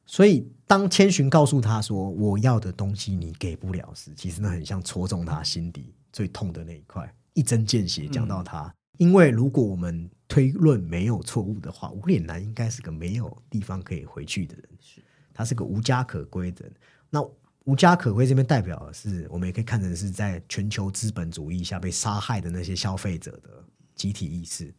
[0.04, 8.72] 所以，当千寻告诉他说：“我要的东西你给不了时”，其实那很像戳中他心底最痛的那一块，一针见血讲到他。
[8.98, 15.00] 因为如果我们推论没有错误的话，无脸男应该是个没有地方可以回去的人，是
[15.32, 16.74] 他是个无家可归的人。
[17.08, 17.20] 那
[17.64, 23.64] 无家可归这边代表的是，我们也可以看成是在全球资本主义下被杀害的那些消费者的
[23.94, 24.74] 集体意识，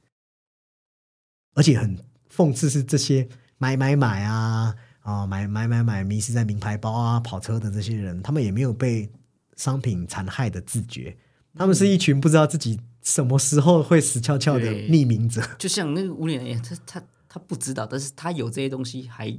[1.54, 1.98] 而且很。
[2.36, 9.08] 讽刺是这些买买买啊啊买买买买迷失在名牌包啊跑车的这些人，他们也没有被
[9.56, 11.16] 商品残害的自觉，
[11.56, 15.42] 他们是一群不知道自己什么时候会死翘翘的匿名者。
[15.60, 19.32] 就像那个无脸人，他他他不知道，但是他有这些东西，还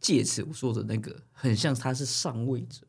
[0.00, 2.86] 借此我说的那个，很像他是上位者，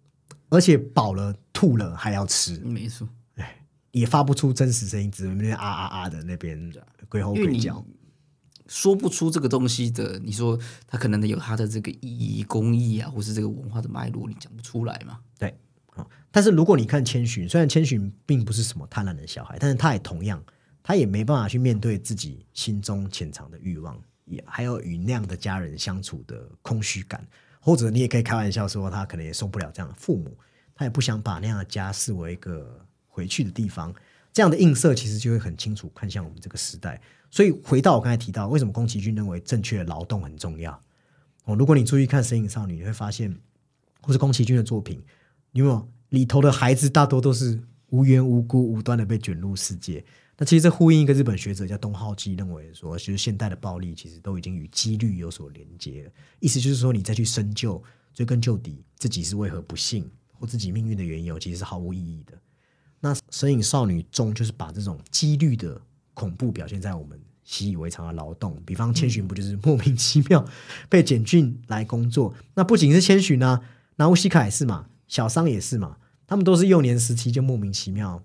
[0.50, 6.72] 而且饱了吐了还要吃，没错，哎，也发不出真实声音，只能那边啊啊啊的那边
[7.10, 7.84] 鬼吼鬼叫。
[8.68, 15.20] 说不出这个东西的，你说他可能有他的这个意义、公益啊，或是这个文化的脉络，你讲不出来嘛？
[15.40, 15.58] 对，
[16.32, 20.44] 但是如果你看千寻，虽然千寻并不是什么贪婪的小孩，但是他也同样，
[20.84, 27.26] 他也没办法去面对自己心中潜藏的欲望，也还有与那样的家人相处的空虚感，
[27.60, 30.38] 或者你也可以开玩笑说，他可能也受不了这样的父母，
[30.76, 33.94] 他也不想把那样的家视为一个回去的地方。
[34.38, 37.02] 这样的映射其实就会很清楚看向我们这个时代。
[37.32, 40.80] 所以回到我刚才提到，为什么宫崎骏认为正确的劳动很重要？
[41.46, 43.36] 哦，如果你注意看《神隐少女》，你会发现，
[44.00, 45.02] 或是宫崎骏的作品，
[45.54, 50.06] 因为里头的孩子大多都是无缘无故、无端的被卷入世界。
[50.38, 56.12] 那其实这呼应一个日本学者叫东浩基认为说，其实现代的暴力其实都已经与几率有所连接了。
[56.42, 57.82] 意思就是说，你再去深究、
[58.14, 62.40] 追根究底，自己是为何不幸或自己命运的缘由，其实是毫无意义的。
[63.08, 65.80] 那《神隐少女》中就是把这种几率的
[66.14, 70.46] 恐怖表现在我们习以为常的劳动，比方千寻不就是莫名其妙
[70.90, 72.34] 被检俊来工作？
[72.56, 73.62] 那不仅是千寻啊，
[73.96, 78.22] 那乌西卡也是嘛，小桑也是嘛，他们都是幼年时期就莫名其妙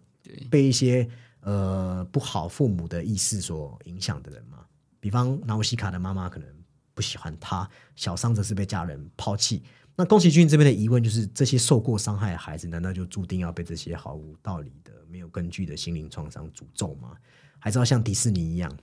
[0.50, 1.08] 被一些
[1.42, 4.58] 呃不好父母的意识所影响的人嘛。
[4.98, 6.48] 比方纳乌西卡的妈妈可能
[6.92, 9.62] 不喜欢他，小桑则是被家人抛弃。
[9.94, 17.10] 那宫崎骏这边的疑问就是：这些受过伤害的孩子，难道就注定要被这些毫无道理的、没有根据的心灵创伤诅咒吗？
[17.58, 18.74] 还是要像迪士尼一样，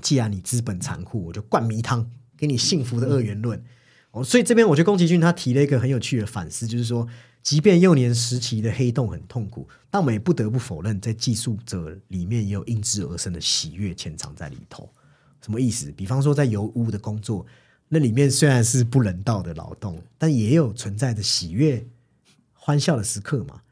[0.00, 3.62] 既然你资本残酷，我就灌迷汤，给你幸福的二元论？
[4.12, 7.06] 哦，所以这边我觉得宫崎骏他提了一个很有趣的反思，就是说，
[7.42, 14.90] 即便幼年时期的黑洞很痛苦，但我们也不得不否认，在寄宿者里面也有因之而生的喜悦潜藏在里头。
[15.42, 15.92] 什么意思？
[15.92, 17.44] 比方说，在油污的工作。
[17.92, 21.84] 那里面虽然是不人道的劳动，但也有存在着喜悦、
[22.52, 23.62] 欢笑的时刻嘛。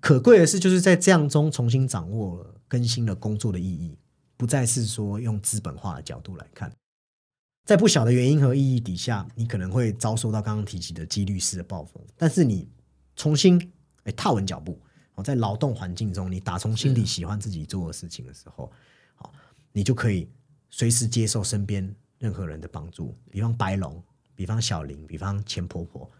[0.00, 3.96] 可贵的是，就是在这样中重新掌握了、更新了工作的意义，
[4.36, 6.70] 不再是说用资本化的角度来看。
[7.64, 12.04] 在不小的原因和意义底下，你可能会遭受到刚刚提及的几率式的暴风。
[12.18, 12.68] 但是你
[13.16, 13.72] 重新
[14.02, 14.78] 哎踏稳脚步，
[15.14, 18.70] 哦在劳动环境中，你打从心底喜欢自己做的事情的时候，
[19.14, 19.32] 好，
[19.72, 20.28] 你就可以
[20.68, 21.96] 随时接受身边。
[22.24, 24.02] 任何人的帮助，比方白龙，
[24.34, 26.10] 比方小林，比方钱婆婆，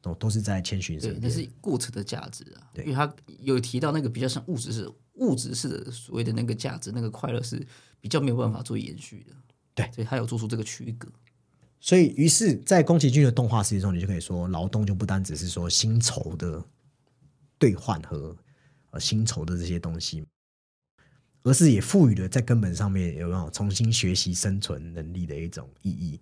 [0.00, 1.20] 都都是在千寻身边。
[1.22, 7.64] 那是过程的价值啊，因为他有提到那个比较像物质是、物质式的所谓的那个价值，那个快乐是
[8.00, 9.32] 比较没有办法做延续的。
[9.72, 11.08] 对，所以他有做出这个区隔。
[11.78, 16.64] 所以，于是，在宫崎骏的动画世界中，你就可以说，劳动就不单只是说薪酬的
[17.58, 18.36] 兑换和
[18.90, 20.24] 呃薪酬的这些东西。
[21.42, 26.20] 而是也赋予了在根本上面有没有重新学习生存能力的一种意义。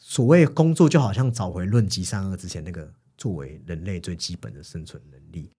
[0.00, 5.50] 所谓工作，就好像找回论及善恶之前那个作为人类最基本的生存能力。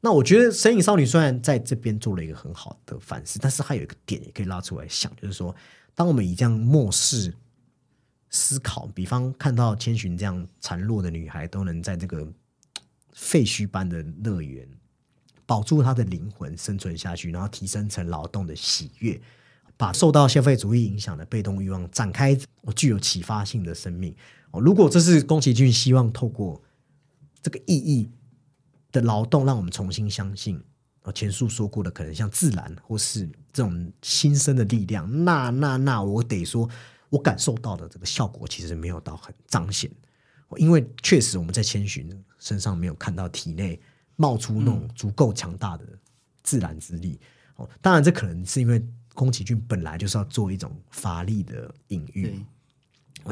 [0.00, 5.54] 那我觉得《神隐少女》虽然在这边做了一个很好的反思，但是它有一个点也可以拉出来想，就是说，
[5.94, 7.34] 当我们以这样漠视
[8.28, 12.30] 思考，比方看到千寻这样孱弱的女孩都能在这个
[13.12, 14.68] 废墟般的乐园。
[15.46, 19.20] 保住他的灵魂生存下去，然后提升成劳动的喜悦，
[19.76, 24.14] 把受到消费主义影响的被动欲望展开，我具有启发性的生命。
[24.52, 26.62] 哦，如果这是宫崎骏希望透过
[27.42, 28.08] 这个意义
[28.90, 30.62] 的劳动，让我们重新相信，
[31.02, 36.66] 哦，前述说过的可能像自然或是这种新生的力量，那那那，我得说，
[37.10, 39.90] 我感受到的这个效果其实没有到很彰显，
[40.56, 43.78] 因为确实我们在千寻身上没有看到体内。
[44.16, 45.86] 冒出那种足够强大的
[46.42, 47.18] 自然之力。
[47.56, 52.44] 哦，当然这可能是因为宫崎骏本来就是要做一种乏力的隐喻，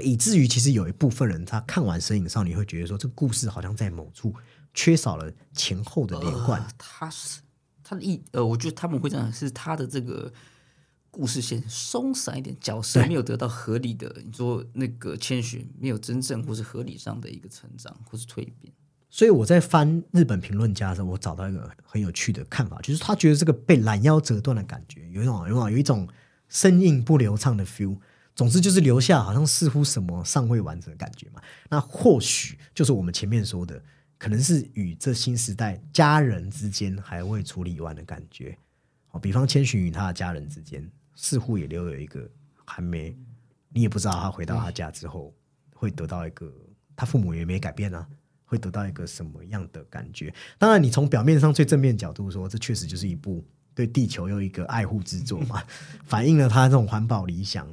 [0.00, 4.32] 以至于其实有一部分人他看完《神隐少女》会觉得说，这个故事好像在某处
[4.72, 6.64] 缺少了前后的连贯。
[6.78, 7.40] 他是
[7.82, 10.32] 他的意呃，我觉得他们会这样，是他的这个
[11.10, 18.72] 故事线松散一点，角色没有得到合理的，你说那个千寻没有真正或是合理上的一个成长或是蜕变。
[19.14, 26.08] 所以我在翻日本评论家的时候，我找到一个很有趣的看法，就是他觉得这个被拦腰折断的感觉，有一种有有一种
[26.48, 27.98] 生硬不流畅的 feel。
[28.34, 31.42] 总之就是留下好像似乎什么尚未完成的感觉嘛。
[31.68, 33.82] 那或许就是我们前面说的，
[34.16, 38.56] 可能是与这新时代家人之间还未处理完的感觉。
[39.10, 42.26] 哦，比方千寻与他的家人之间，似乎也留有一个
[42.64, 43.14] 还没，
[43.68, 45.34] 你也不知道他回到他家之后
[45.74, 46.50] 会得到一个，
[46.96, 48.08] 他父母也没改变啊。
[48.52, 50.30] 会得到一个什么样的感觉？
[50.58, 53.42] 当然，你从表面上最正面角度说，这确实就是一部
[53.74, 55.64] 对地球又一个爱护之作嘛，
[56.04, 57.66] 反映了他这种环保理想。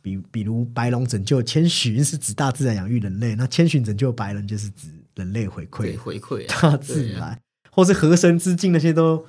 [0.00, 7.38] 比比如白龙拯救千寻是指大自然养育人类，那千寻拯救白人就是指人类回馈回馈大自然，
[7.70, 9.24] 或是和神之境那些都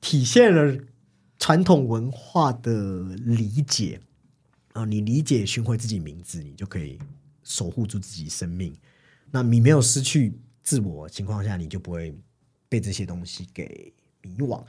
[0.00, 0.76] 体现了
[1.38, 4.00] 传统文化的理解
[4.72, 4.84] 啊。
[4.84, 6.98] 你理解寻回自己名字，你就可以
[7.44, 8.74] 守护住自己生命。
[9.30, 10.32] 那你没有失去。
[10.66, 12.12] 自我情况下，你就不会
[12.68, 14.62] 被这些东西给迷惘。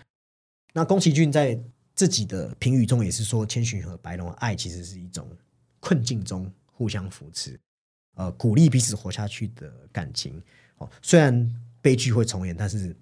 [0.71, 1.59] 那宫崎骏在
[1.95, 5.27] 自己的评语中也是说，千寻和白龙的爱其实是一种
[5.79, 7.59] 困境中互相扶持，
[8.13, 10.39] 呃，鼓励彼此活下去的感情。
[10.77, 12.95] 哦，虽然悲剧会重演，但是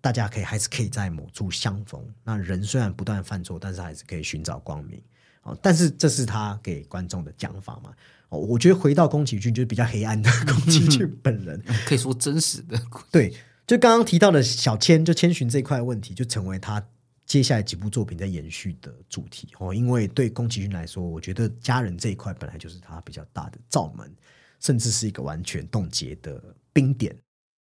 [0.00, 2.02] 大家可以还是可以在某处相逢。
[2.24, 5.02] 那人虽然不断犯错，但是还是可以寻找光明。
[5.42, 7.94] 哦，但是这是他给观众的讲法嘛？
[8.30, 12.78] 哦，我觉得回到宫崎骏就是比较黑暗的 宫崎骏本人，可以说真实的。
[13.10, 13.34] 对，
[13.66, 16.86] 就刚刚提到的小千，就千寻这块问题，就成为他
[17.24, 19.74] 接下来几部作品在延续的主题哦。
[19.74, 24.14] 因为对宫崎骏来说，我觉得家人这一块本来就是他比较大的罩门，
[24.60, 27.16] 甚至是一个完全冻结的冰点，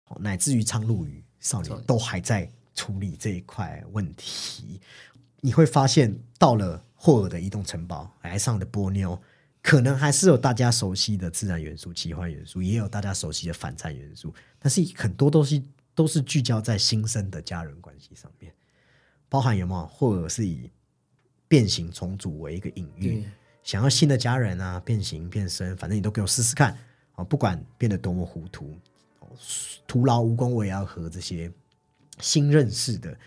[0.09, 4.81] 哦，乃至于苍鹭与少年都还在处理这一块问题。
[5.41, 9.21] 你会发现，到了霍尔的移动城堡，来上的波妞。
[9.65, 15.63] 可能还是有大家熟悉的自然元素、奇幻元素，也有大家熟悉的反战元素，但是很多东西
[15.95, 18.53] 都是聚焦在新生的家人关系上面，
[19.27, 20.69] 包含有没有，或者是以
[21.47, 23.25] 变形重组为一个隐喻，
[23.63, 26.77] 想要新的家人啊，变形变身，反正你都给我试试看
[27.13, 28.77] 啊，不管变得多么糊涂，
[29.87, 31.51] 徒劳无功，我也要和这些
[32.19, 33.17] 新认识的，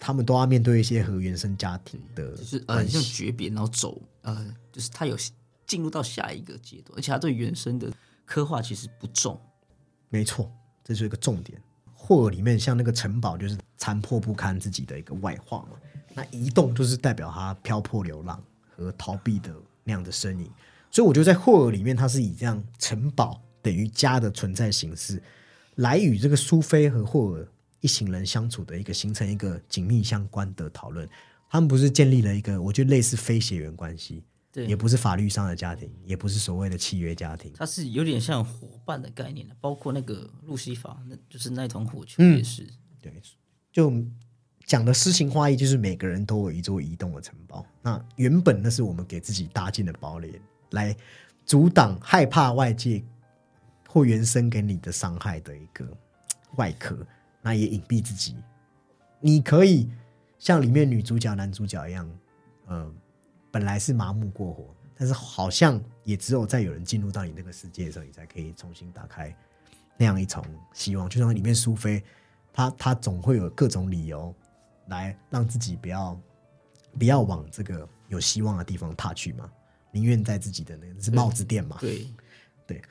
[0.00, 5.16] 他们都要面对一些和原生家庭的，就是呃，像诀别，然后走，呃，就是他有。
[5.66, 7.92] 进入到下一个阶段，而且他对原生的
[8.24, 9.40] 刻画其实不重。
[10.08, 10.50] 没错，
[10.84, 11.60] 这是一个重点。
[11.92, 15.76] 霍尔里面像那个城堡，就是残破不堪自己的一个外化嘛。
[16.14, 20.50] 那移动就是代表他漂泊流浪和逃避的那样的身影。
[20.90, 25.20] 所以我觉得在霍尔里面，它是以这样城堡等于家的存在形式，
[25.74, 27.46] 来与这个苏菲和霍尔
[27.80, 31.06] 一行人相处的一个形成一个紧密相关的讨论。
[31.50, 34.22] 他们不是建立了一个我觉得类似非血缘关系。
[34.64, 42.66] 也不是法律上的家庭，也不是所谓的契约家庭，它是有点像伙伴的概念的，包括那个路西法，那就是那团火球也是。
[43.02, 43.20] 对，
[43.70, 43.92] 就
[44.64, 47.66] 讲的诗情画意，就是每个人都有一座移动的城堡。
[47.82, 50.40] 那原本那是我们给自己搭建的堡垒，
[50.70, 50.96] 来
[51.44, 53.04] 阻挡害怕外界
[53.88, 55.86] 或原生给你的伤害的一个
[56.56, 56.96] 外壳。
[57.42, 58.34] 那也隐蔽自己，
[59.20, 59.88] 你可以
[60.38, 62.10] 像里面女主角、男主角一样，
[62.68, 62.94] 嗯。
[63.56, 69.34] 本来是麻木过火，但是好像也只有在有人进入到你那个世界的时候，你才可以重新打开
[69.96, 71.08] 那样一重希望。
[71.08, 72.04] 就像里面苏菲，
[72.52, 74.34] 她她总会有各种理由
[74.88, 76.20] 来让自己不要
[76.98, 79.50] 不要往这个有希望的地方踏去嘛，
[79.90, 81.78] 宁愿在自己的那个是帽子店嘛。
[81.80, 82.06] 对
[82.66, 82.82] 对，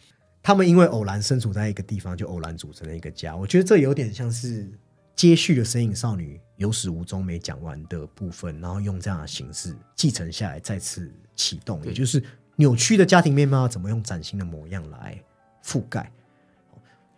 [0.41, 3.35] 他们因为偶然身处在一个地方，就偶然组成了一个家。
[3.35, 4.67] 我觉得这有点像是。
[5.15, 12.21] 接续了《神隐少女》有始无终没讲完的部分，然后用这样的形式继承下来，再次启动，也就是
[12.57, 15.17] 扭曲的家庭面貌怎么用崭新的模样来
[15.63, 16.11] 覆盖。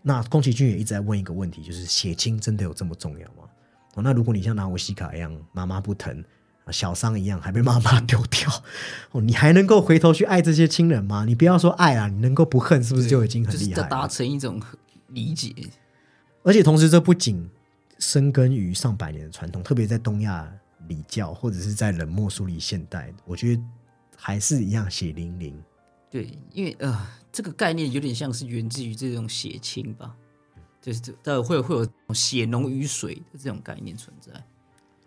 [0.04, 3.50] 那宫崎骏也一直在问一个问题，就是血亲真的有这么重要吗？
[3.96, 6.24] 哦，那如果你像拿维西卡一样，妈妈不疼，
[6.70, 8.50] 小伤一样还被妈妈丢掉，
[9.12, 11.26] 哦，你还能够回头去爱这些亲人吗？
[11.26, 13.88] 你不要说爱啊，你能够不恨，是不是就已经很厉害了？
[13.90, 14.62] 达成一种
[15.08, 15.52] 理解，
[16.44, 17.50] 而且同时这不仅。
[18.00, 20.48] 深根于上百年的传统，特别在东亚
[20.88, 23.62] 礼教，或者是在冷漠梳理现代，我觉得
[24.16, 25.60] 还是一样血淋淋。
[26.10, 30.16] 对，因为呃，这个概念有点像是源自于这种血亲吧，
[30.82, 34.32] 就是呃会会有血浓于水的这种概念存在。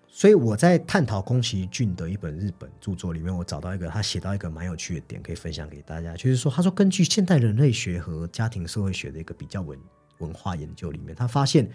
[0.08, 9.78] 所以我在探讨宫崎骏的一本日本著作里面，我找到一个他写到一个蛮有趣的点，可以分享给大家，就是说，他说根据现代人类学和家庭社会学的一个比较文
[10.18, 11.70] 文化研究里面，他发现。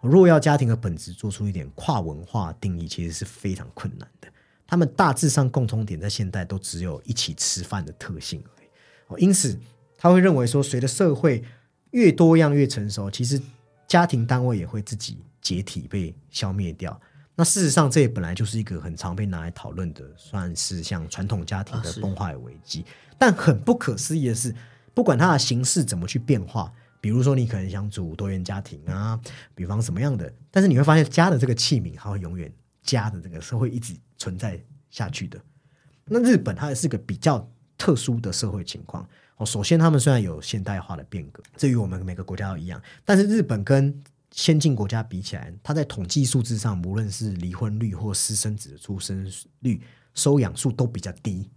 [0.00, 4.28] 若要家庭的本质做出一点跨文化定义，其实是非常困难的。
[4.66, 8.66] 他们大致上共通点在现代都只有一起吃饭的特性而已。
[9.08, 9.58] 哦，因此
[9.96, 11.42] 他会认为说，随着社会
[11.90, 13.40] 越多样越成熟，其实
[13.86, 17.00] 家庭单位也会自己解体被消灭掉。
[17.34, 22.84] 那事实上，这也本来就是一个很常被拿来讨论的，算是像传统家庭的崩坏危机。
[23.16, 24.54] 但很不可思议的是，
[24.92, 26.72] 不管它的形式怎么去变化。
[27.00, 29.18] 比如说，你可能想组多元家庭啊，
[29.54, 30.32] 比方什么样的？
[30.50, 35.40] 但是你会发现，家的这个器皿，它会永远家的这个社会一直存在下去的。
[36.06, 39.46] 那日本它也是个比较特殊的社会情况哦。
[39.46, 43.94] 首先，他们虽然有现代化的变革，这与我们每个国家都一样，但是日本跟
[44.32, 49.30] 先进国家比起来，它在统计数字上，无论是离婚率或私生子的出生
[49.60, 49.80] 率、
[50.14, 51.48] 收养数都比较低。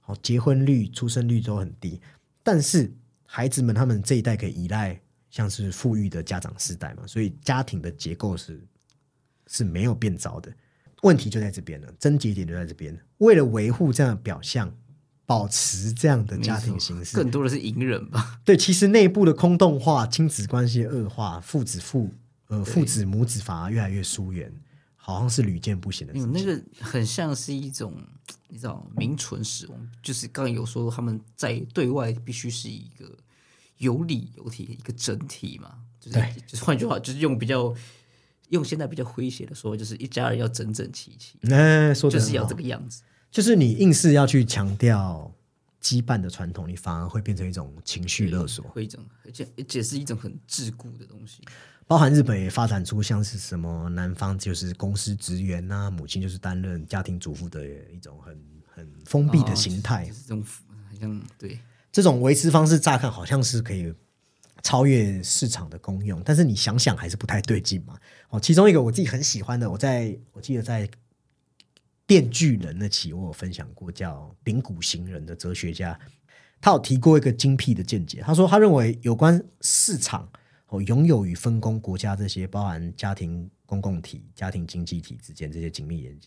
[0.00, 2.00] 好，结婚率、出生率都很低，
[2.42, 2.92] 但是。
[3.30, 4.98] 孩子们，他们这一代可以依赖
[5.28, 8.66] 像是富裕的家长世代嘛，所以家庭的结构是
[9.46, 10.50] 是没有变糟的。
[11.02, 12.98] 问题就在这边了，症结点就在这边。
[13.18, 14.74] 为了维护这样的表象，
[15.26, 18.40] 保持这样的家庭形式，更多的是隐忍吧？
[18.46, 22.10] 对，其实内部的空洞化、亲子关系恶化、父子父
[22.46, 24.50] 呃父子母子反而越来越疏远。
[25.14, 26.30] 好像是屡见不鲜的事情。
[26.30, 27.94] 那个很像是一种，
[28.48, 33.16] 你知道名存实亡，就是刚刚有说他们在对外必须是一个
[33.78, 37.74] 有理有体一个整体嘛，就是就是换句话就是用比较
[38.50, 43.02] 用现在比较诙谐的说，就是一家人要整整齐齐，那、说就是要这个样子。
[43.30, 45.32] 就是你硬是要去强调
[45.82, 48.64] 羁绊的传统，你反而会变成一种情绪勒索。
[48.68, 51.42] 会一种，而且而且是一种很桎梏的东西。
[51.86, 60.04] 包含日本也发展出像是什么男方就是公司职员呐、母亲就是担任家庭主妇的一种很很封闭的形态。
[60.04, 61.58] 就是这种好像对
[61.90, 63.94] 这种维持方式乍看好像是可以
[64.62, 67.98] 超越市场的功用，但是你想想还是不太对劲嘛。
[68.28, 70.86] 哦，其中一个我自己很喜欢的，我在我记得在
[72.08, 75.96] 《电锯人》那期我有分享过，叫丙谷行人的哲学家，
[76.58, 78.22] 他有提过一个精辟的见解。
[78.22, 80.26] 他说，他认为有关市场
[80.68, 86.18] 哦拥有与分工国家这些包含家庭公共体、家庭经济体之间这些紧密连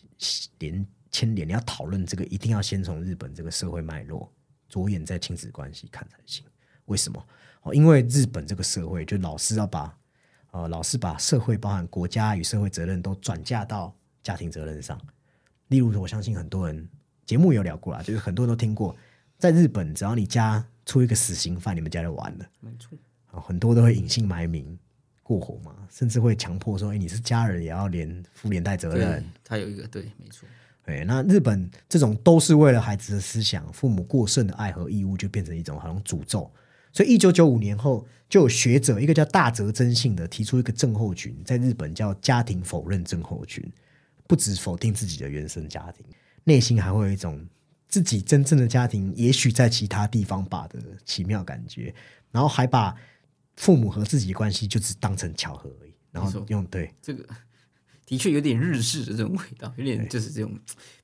[0.60, 4.32] 连牵连，你要讨论这个，一定要先从日本这个社会脉络
[4.68, 6.44] 着眼在亲子关系看才行。
[6.84, 7.26] 为什么？
[7.62, 9.98] 哦，因为日本这个社会，就老是要把
[10.52, 14.96] 呃，老是把社会包含国家与社会责任都转嫁到家庭责任上。
[15.72, 16.86] 例如，我相信很多人
[17.24, 18.94] 节目有聊过啦，就是很多人都听过，
[19.38, 22.46] 在日本，只要你家出一个死刑犯，你们家就完了。
[22.60, 22.96] 没错，
[23.30, 24.78] 啊，很多都会隐姓埋名
[25.22, 30.46] 过活嘛，甚至会强迫说：“哎，你是家人，也要连负连带责任。”，他有一个对，没错，
[30.84, 36.52] 对，那日本这种都是为了孩子的思想，父母过剩的爱和义务，就变成一种好像诅咒。
[36.92, 43.64] 所以，一九九五年后，就有学者，一个叫大泽真信的，提出一个症候群，在日本叫家庭否认症候群，
[44.32, 46.06] 不止否定自己的原生家庭，
[46.44, 47.46] 内心还会有一种
[47.86, 51.94] 自己真正的家庭也许在其他地方吧的奇妙感觉，
[52.30, 52.96] 然后还把
[53.56, 57.28] 父母和自己的关系就只当成巧合而已，然后用对这个
[58.06, 60.58] 的确有点日式的这种味道，有点就是这种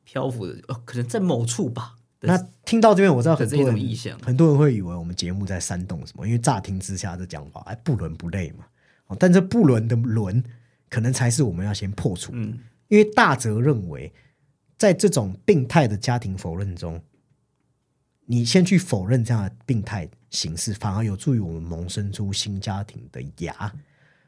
[0.05, 1.97] 漂浮的，哦，可能在某处吧。
[2.21, 8.65] 那听到这边，我知道很的这多人种意象很多人会以为我们节目在煽动什么，因为乍听之下的讲法，哎，不伦不类嘛。
[9.09, 10.43] 哦，但这不伦的伦，
[10.89, 12.33] 可能才是我们要先破除。
[12.35, 12.59] 嗯，
[12.89, 14.13] 因为大泽认为，
[14.77, 17.01] 在这种病态的家庭否认中，
[18.27, 23.73] 你先去否认这样的病态形式，反而有助于我们萌生出新家庭的芽。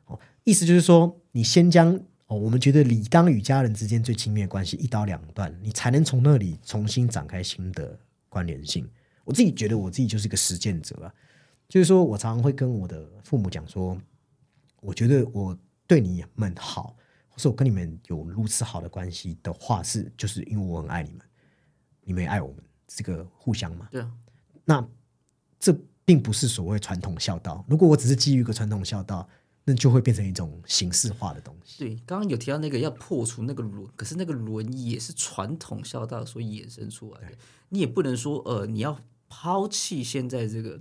[0.07, 1.95] 哦，意思就是说，你先将
[2.27, 7.99] 哦，我们觉得理当与家人之间最亲密的关系一刀两断，你才能从那里重新展开新的
[8.29, 8.89] 关联性。
[9.25, 11.15] 我自己觉得我自己就是一个实践者啊，
[11.69, 13.97] 就是说我常常会跟我的父母讲说，
[14.81, 15.57] 我觉得我
[15.87, 16.97] 对你们好，
[17.41, 21.21] 是我跟你们有如此好的关系的话，是就是因为我很爱你们，
[22.03, 23.89] 你们也爱我们，这个互相嘛。
[23.91, 24.13] 对啊，
[24.65, 24.89] 那
[25.59, 25.75] 这
[26.05, 27.65] 并不是所谓传统孝道。
[27.69, 29.29] 如果我只是基于一个传统孝道，
[29.65, 31.79] 那就会变成一种形式化的东西。
[31.79, 37.37] 对，刚刚有提到那个要破除那个轮，可是那个轮也是传统孝道所衍生出来的。
[37.69, 40.81] 你也不能说呃，你要抛弃现在这个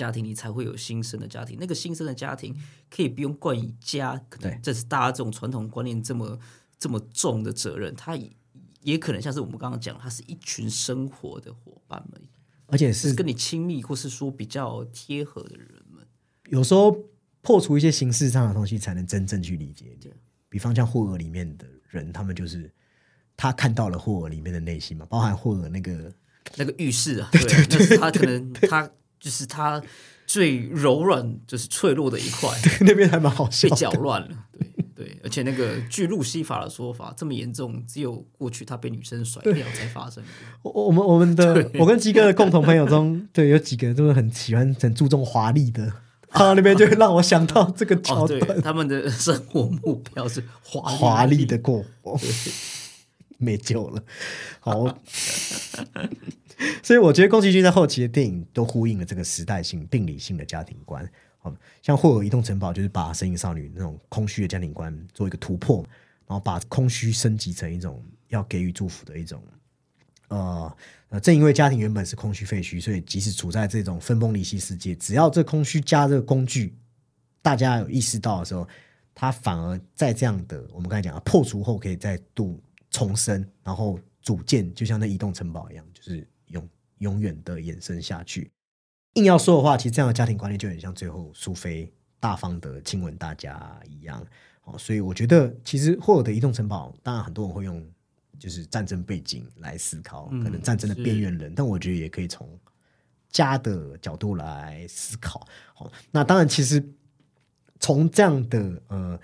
[0.00, 1.58] 家庭，你才会有新生的家庭。
[1.60, 2.56] 那个新生的家庭
[2.88, 6.38] 可以不用冠以家，可对能这是大家这种传统观念这么
[6.78, 8.30] 这么重的责任，它也
[8.82, 12.20] 也可能像是我们刚刚讲，它是一群生活的伙伴们，
[12.66, 16.06] 而且是是跟你亲密或是说比较贴合的人们。
[16.48, 16.96] 有时候
[17.42, 20.10] 破除一些形式上的东西，才能真正去理解你。
[20.48, 22.72] 比方像霍尔里面的人，他们就是
[23.36, 26.12] 他看到了霍尔里面的内心嘛，包含霍尔那个
[26.56, 28.90] 那个浴室啊， 对，那是他可能他
[29.20, 29.80] 就是他
[30.26, 33.76] 最柔软，就是脆弱的一块，对 那边还蛮好笑被的。
[33.76, 34.28] 搅乱了。
[34.96, 40.22] 对对，而且那个据路西法的说法，这么严重，只有过去他被女生甩掉才发生
[40.62, 40.70] 过。
[40.70, 45.90] 我我们我们的我跟鸡哥的共同朋友中，对有几个都是很喜欢很注重华丽的，
[46.28, 52.20] 看到那边就会让我想到这个桥段，，他们的生活目标是华华丽的过活，
[53.38, 54.02] 没救了。
[54.60, 54.98] 好，
[56.82, 61.08] 所以我觉得宫崎骏在后期的电影都呼应了这个时代性、病理性的家庭观。
[61.38, 65.78] 好，像《霍尔移动城堡》就是把《神隐少女》那种空虚的家庭观做一个突破，
[66.26, 69.42] 然后把空虚升级成一种要给予祝福的一种。
[70.28, 70.76] 呃
[71.08, 76.72] 呃，正因为家庭原本是空虚废墟，所以即使处在这种分崩离析世界，只要这空虚加这个工具，
[77.42, 78.68] 大家有意识到的时候，
[79.12, 86.28] 它反而在这样的我们刚才讲的破除后，可以再度重生，然后组建，就像那移动城堡一样，就是
[87.00, 88.50] 永永远的延伸下去。
[89.14, 94.24] 硬要说的话，其实这样的家庭观念就很像最后苏菲大方的亲吻大家一样。
[94.62, 97.84] 哦，所以我觉得其实霍尔的移动城堡，当然很多人会用
[98.38, 102.48] 就是战争背景来思考，嗯可能战争的是边缘人，但我觉得也可以从
[103.30, 105.46] 家的角度来思考。
[105.74, 106.82] 好，那当然其实
[107.80, 109.18] 从这样的呃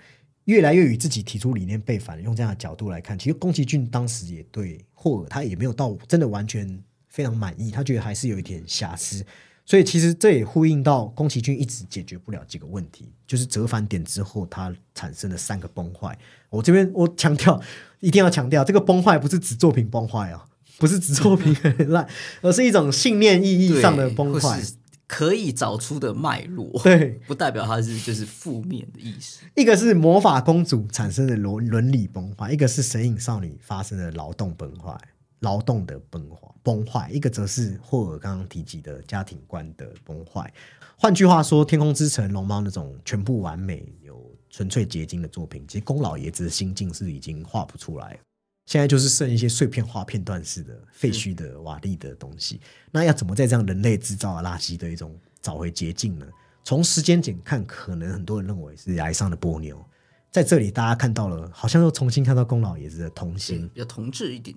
[0.45, 6.67] 越来越与自己提出理念背反，用这样的角度来看，其实宫崎骏当时也对霍尔他也没有到真的完全
[7.07, 9.25] 非常满意，他觉得还是有一点瑕疵。
[9.65, 16.17] 所以其实这也呼应到宫崎骏一直解决不了几个问题，就是折返点之后它产生的三个崩坏。
[16.49, 17.61] 我这边我强调，
[17.99, 20.45] 一定要强调，这个崩坏不是指作品崩坏啊，
[20.79, 22.07] 不是指作品很烂，
[22.41, 24.61] 而是一种信念意义上的崩坏。
[25.05, 29.39] 可以找出的脉络，对，不代表它是就是负面的意思。
[29.55, 34.97] 一个是魔法公主产生的伦伦理崩坏，一个是神隐少女发生的劳动崩坏，
[35.39, 40.51] 劳动的崩坏崩坏，一个则是霍尔刚刚提及的家庭观的崩坏。
[40.97, 48.19] 换句话说，《天空之城》龙猫那种全部完美、有纯粹结晶的作品，其实宫老爷子的心境是已经画不出来。
[48.65, 52.59] 现在就是剩一些碎片化、片段式的废墟的瓦砾的东西。
[52.91, 56.25] 那要怎么在这样人类制造的垃圾的中找回捷径呢？
[56.65, 59.81] 从时间点看，可能很多人认为是崖上的波妞。
[60.29, 64.53] 在这里，大家看到了，好像又重新看到宫老爷子的童心，比较同质一点。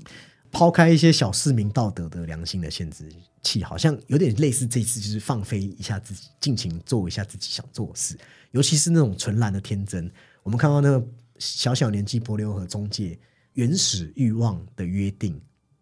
[0.51, 3.11] 抛开一些小市民道德的良心的限制
[3.42, 8.18] 器，好像有点类似这次，就是放飞一下自己，尽情做一下自己想做的事。
[8.51, 10.11] 尤其是那种纯然的天真，
[10.42, 11.07] 我们看到那个
[11.38, 13.18] 小小年纪波流和中介。
[13.55, 15.38] 原始欲望的约定，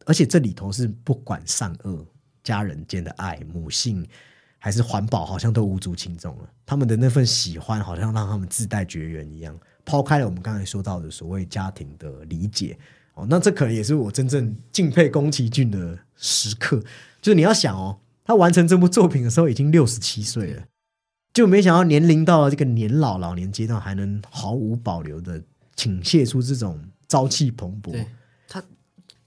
[0.06, 2.04] 而且这里头是不管善恶、
[2.42, 4.08] 家人间的爱、母性
[4.58, 6.50] 还是环保，好像都无足轻重了。
[6.64, 9.56] 他们的那份喜欢，好像让他们自带绝缘一样。
[9.84, 12.76] 抛开了我们刚才说到的所谓家庭的理解，
[13.18, 16.82] 哦，那这可能也是我真正敬佩宫崎骏的时刻。
[17.20, 20.64] 就是你要想哦，他完成这部作品的时候已经六十七岁了，
[21.34, 25.42] 就没想到年龄到了这个年老老年阶段，还能毫无保留的
[25.74, 26.80] 倾泻出这种。
[27.10, 28.04] 朝气蓬勃，
[28.46, 28.62] 他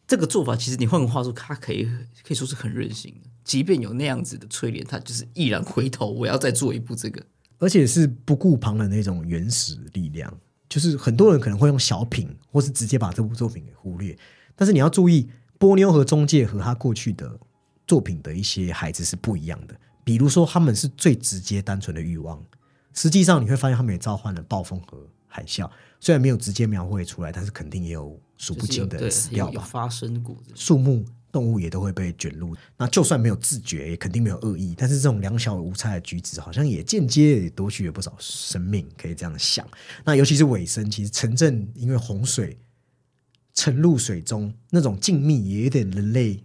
[0.06, 3.30] 这个做法其实你换个话说，他可以可以说是很任性的。
[3.44, 7.26] 即便有那样子的淬炼，他就是毅然回头，我要再做一部这个，
[7.58, 10.32] 而且是不顾旁人那种原始力量。
[10.72, 14.18] 就是很多人可能会用小品，或是直接把这部作品给忽略。
[14.56, 17.38] 但是你要注意，波妞和中介和他过去的
[17.86, 19.76] 作品的一些孩子是不一样的。
[20.06, 22.42] 比如说，他们是最直接单纯的欲望，
[22.94, 24.98] 实际上你会发现，他们也召唤了暴风和
[25.28, 25.70] 海啸。
[26.00, 29.62] 虽然没有直接描绘出来，但是肯定也有数不清的死掉吧。
[29.64, 32.56] 发生过，树木、动物也都会被卷入。
[32.78, 34.76] 那就算没有自觉，也肯定没有恶意。
[34.78, 39.68] 但是这种两小无猜的举止，好像也间接夺取了不少生命，可以这样想。
[40.04, 42.58] 那尤其是尾声，其实城镇因为洪水
[43.54, 46.44] 沉入水中，那种静谧也有点人类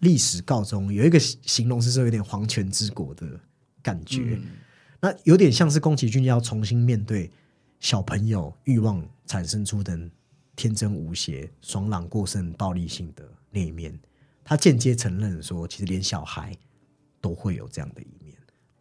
[0.00, 0.92] 历史告终。
[0.92, 3.40] 有一个形容是说有点皇权之国的
[3.82, 4.38] 感觉。
[5.00, 7.30] 那有点像是宫崎骏要重新面对。
[7.80, 9.98] 小朋友欲望产生出的
[10.56, 13.98] 天真无邪、爽朗过剩、暴力性的那一面，
[14.44, 16.56] 他间接承认说，其实连小孩
[17.20, 18.34] 都会有这样的一面。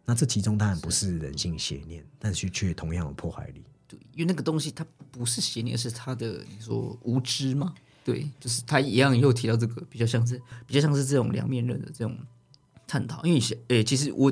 [0.05, 3.63] 那这其中当然不是人性邪念，但是却同样有破坏力。
[3.87, 7.73] 对，因为那个东西它不是邪念，是他的你说无知吗？
[8.03, 12.17] 对，就是他一样又提到这个，比较像是比较像是这种两面刃的这种
[12.85, 13.23] 探讨。
[13.25, 14.31] 因为诶，其实我。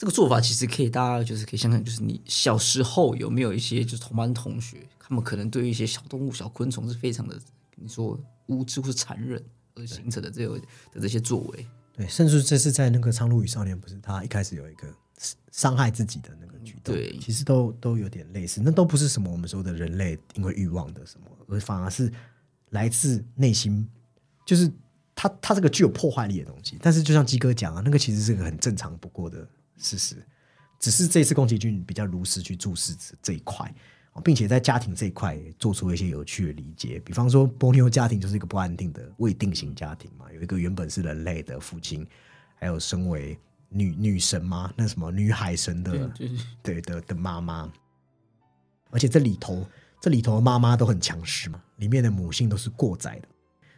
[0.00, 7.38] 这个做法其实可以，大家就是可以想想，就是你小时候有没有一些就是同班同学，他们可能对一些小动物、小昆虫是非常的，
[7.76, 9.44] 你说无知或是残忍
[9.74, 10.58] 而形成的这个
[10.90, 11.66] 的这些作为。
[11.92, 14.88] 对，甚至这是在那个《苍鹭与少年》，不是他一开始有一个
[15.52, 18.62] 伤害自己的那个举动，对，其实都都有点类似。
[18.64, 22.10] 那都不是什么我们说的人类因为欲望的什么，而反而是
[22.70, 23.86] 来自内心，
[24.46, 24.72] 就是
[25.14, 26.78] 他他这个具有破坏力的东西。
[26.80, 29.46] 但是就像鸡哥讲啊，那个其实是个很正常不过的。
[29.80, 30.16] 事实，
[30.78, 33.74] 只是这次宫崎骏比较如实去注视这一块，
[34.22, 37.00] 并且在家庭这一块做出一些有趣的理解。
[37.00, 42.06] 比方说，波妞家庭就是一个不安定的未定型家庭嘛，有一个原本是人类的父亲，
[42.56, 46.12] 还有身为女女神嘛，那什么女海神的
[46.62, 47.70] 对的的妈妈。
[48.90, 49.64] 而且这里头
[50.00, 53.28] 这里头的妈妈都很强势嘛，里面的母性都是过载的。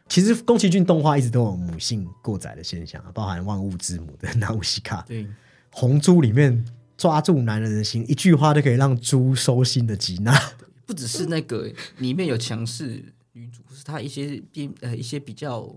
[0.09, 5.03] 其实宫崎骏动画一直都有母性过载的现象，包含万物之母的 纳乌西卡。
[5.03, 5.26] 对。
[5.73, 6.64] 红猪里面
[6.97, 10.33] 抓住男人的心，一句话就可以让猪收心的吉娜。
[10.87, 13.03] 不只是那个里面有强势
[13.33, 15.75] 女主，是她一些比呃一些比较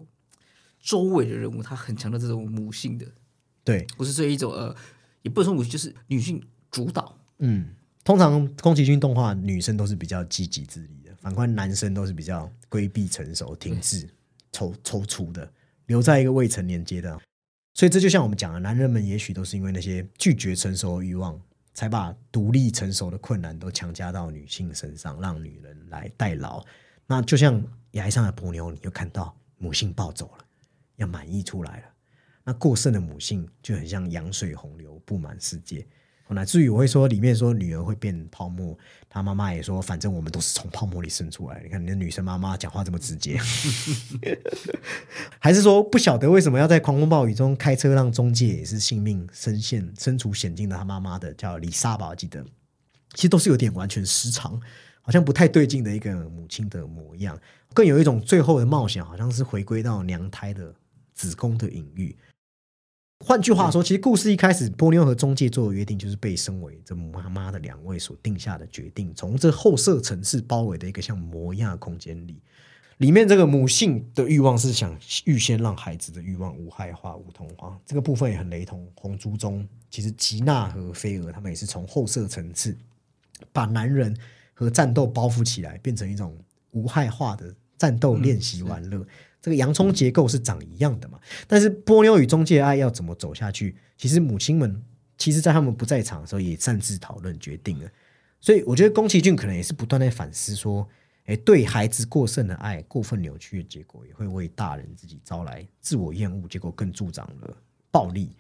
[0.82, 3.06] 周围的人物，她很强的这种母性的。
[3.64, 4.76] 对，不是这一种呃，
[5.22, 7.18] 也不能说母性，就是女性主导。
[7.40, 7.70] 嗯，
[8.04, 14.08] 通常宫崎骏动画女生都是比较积极自立的，反观男生都是比较规避、成熟、停滞、
[14.52, 15.50] 踌踌躇的，
[15.86, 17.18] 留在一个未成年阶段。
[17.76, 21.38] 所以这就像我们讲的，男人们也许都是因为那些拒绝成熟的欲望，
[21.74, 26.64] 才把独立成熟的困难都强加到女性身上，让女人来代劳。
[27.06, 27.62] 那就像
[27.92, 30.46] 崖上的婆牛，你就看到母性暴走了，
[30.96, 31.84] 要满溢出来了。
[32.46, 35.86] 那过剩的母性就很像羊水洪流布满世界。
[36.34, 38.76] 乃至于我会说里面说女儿会变泡沫，
[39.08, 41.62] 她妈妈也说，反正我们都是从泡沫里生出来。
[41.64, 43.40] 你看你的女生妈妈讲话这么直接，
[45.38, 52.44] 还是说不晓得为什么要在狂风暴雨中开车让中介也是性命身陷身处险境的他妈妈的叫李莎吧，我记得，
[53.14, 54.60] 其实都是有点完全失常，
[55.02, 57.40] 好像不太对劲的一个母亲的模样，
[57.74, 60.74] 更有一种最后的冒险，好像是回归到娘胎的
[61.14, 62.18] 子宫的隐喻。
[63.20, 69.14] 换句话说，其实故事一开始，波妞和中介做的约定，就是被身为这妈妈的两位所定下的决定。
[69.16, 72.42] 从这后设城市包围的一个像魔一样的空间里，
[72.98, 77.80] 里面这个母性的欲望是想预先让孩子的欲望无害化、无痛化。
[77.86, 78.86] 这个部分也很雷同。
[78.96, 82.78] 红猪中，其实吉娜和菲儿他们也是从后设层次
[83.54, 84.16] 把男人
[84.54, 86.38] 和战斗包覆起来，变成一种
[86.72, 89.06] 无害化的战斗练习玩乐。
[89.46, 91.20] 这个洋葱结构是长一样的嘛？
[91.48, 93.76] 但是波妞与中介爱要怎么走下去？
[93.96, 94.84] 其实母亲们
[95.20, 97.88] 其实，在他们不在场的时候，也擅自讨论决定了。
[98.42, 100.90] 所以，我觉得宫崎骏可能也是不断在反思说：，
[101.26, 107.56] 哎，对孩子过剩的爱，过分扭曲的结果，也会为大人自己招来自我厌恶，结果更助长了
[107.92, 108.36] 暴力。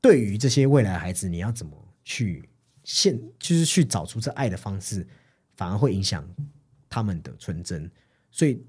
[0.00, 1.72] 对于这些未来孩子，你要怎么
[2.02, 2.48] 去
[2.82, 5.06] 现，就是去找出这爱的方式，
[5.54, 6.28] 反而会影响
[6.88, 7.88] 他们的纯真。
[8.32, 8.60] 所以。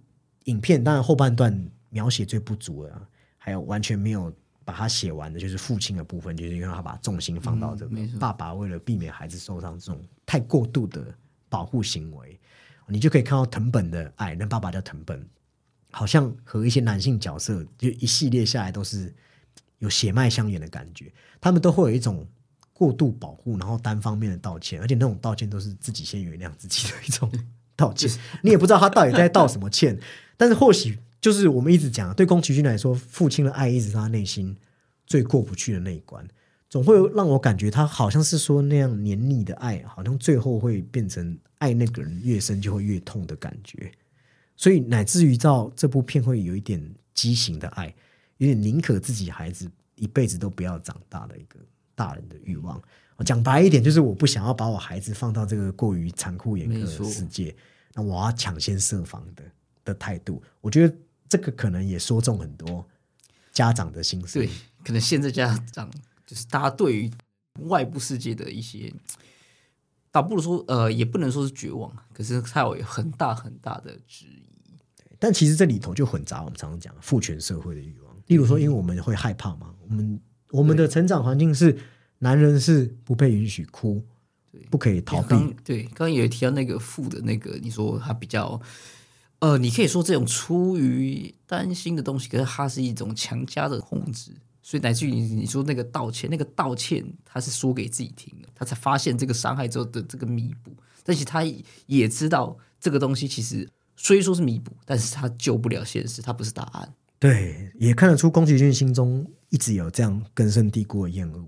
[0.48, 1.58] 影片当然后半段
[1.90, 4.34] 描写最不足的，还有完全没有
[4.66, 11.06] 把它写完的，就是父亲的部分，就是因为他把重心放到这个爸爸为了避免孩子受伤这种太过度的
[11.48, 12.38] 保护行为，
[12.88, 15.26] 你就可以看到藤本的爱，那爸爸叫藤本，
[15.92, 19.14] 好像和一些男性角色就一系列下来都是
[19.80, 22.28] 有血脉相连的感觉，他们都会有一种
[22.74, 27.32] 过度保护，然后单方面的道歉，而且那种道歉都是自己先原谅自己的一种
[27.76, 28.10] 道歉，
[28.42, 29.98] 你也不知道他到底在道什么歉。
[30.38, 34.56] 但是或许就是我们一直讲，对宫崎骏来说，父亲的爱一直是他内心
[35.06, 36.26] 最过不去的那一关，
[36.70, 43.92] 总会让我感觉他好像是说那样黏腻的爱，好像最后会变成爱那个人越深就会越痛的感觉，
[44.56, 46.80] 所以乃至于到这部片会有一点
[47.16, 47.94] 畸形的爱，
[48.38, 51.60] 有点宁可自己孩子一辈子都不要长大的一个
[51.96, 52.80] 大人的欲望。
[53.26, 57.56] 讲白一点，就是我不想要把我孩子放到这个过于残酷严苛的世界，
[57.96, 59.44] 那我要抢先设防的。
[59.88, 60.96] 的态度，我觉得
[61.30, 62.86] 这个可能也说中很多
[63.52, 64.40] 家长的心思。
[64.40, 64.50] 对，
[64.84, 65.90] 可能现在家长
[66.26, 67.12] 就是大家对于
[67.62, 68.94] 外部世界的一些，
[70.12, 74.44] 倒不如说呃，也不能说是绝望，可是他有很大很大的质疑。
[75.18, 78.16] 但其实这里头就混杂我们常常讲父权社会的欲望。
[78.28, 80.20] 例如说，因为我们会害怕嘛，我们
[80.52, 81.76] 我们的成长环境是
[82.20, 84.06] 男人是不被允许哭，
[84.70, 85.56] 不可以逃避。
[85.64, 88.62] 对，刚刚也提到那个父的那个，你说他比较。
[89.40, 94.32] 呃，你可以说这种出于担心的东西，可是它是一种强加的控制，
[94.64, 101.44] 所以乃至于你说那个道歉，那个道歉他是说给自己听的，他才发现这个伤害之后的这个弥补，但是他
[101.86, 106.94] 也知道这个东西其实虽说是弥补，但是他救不了现实，他不是答案。
[107.20, 111.46] 对，也看得出宫崎骏心中一直有这样根深蒂固的厌恶，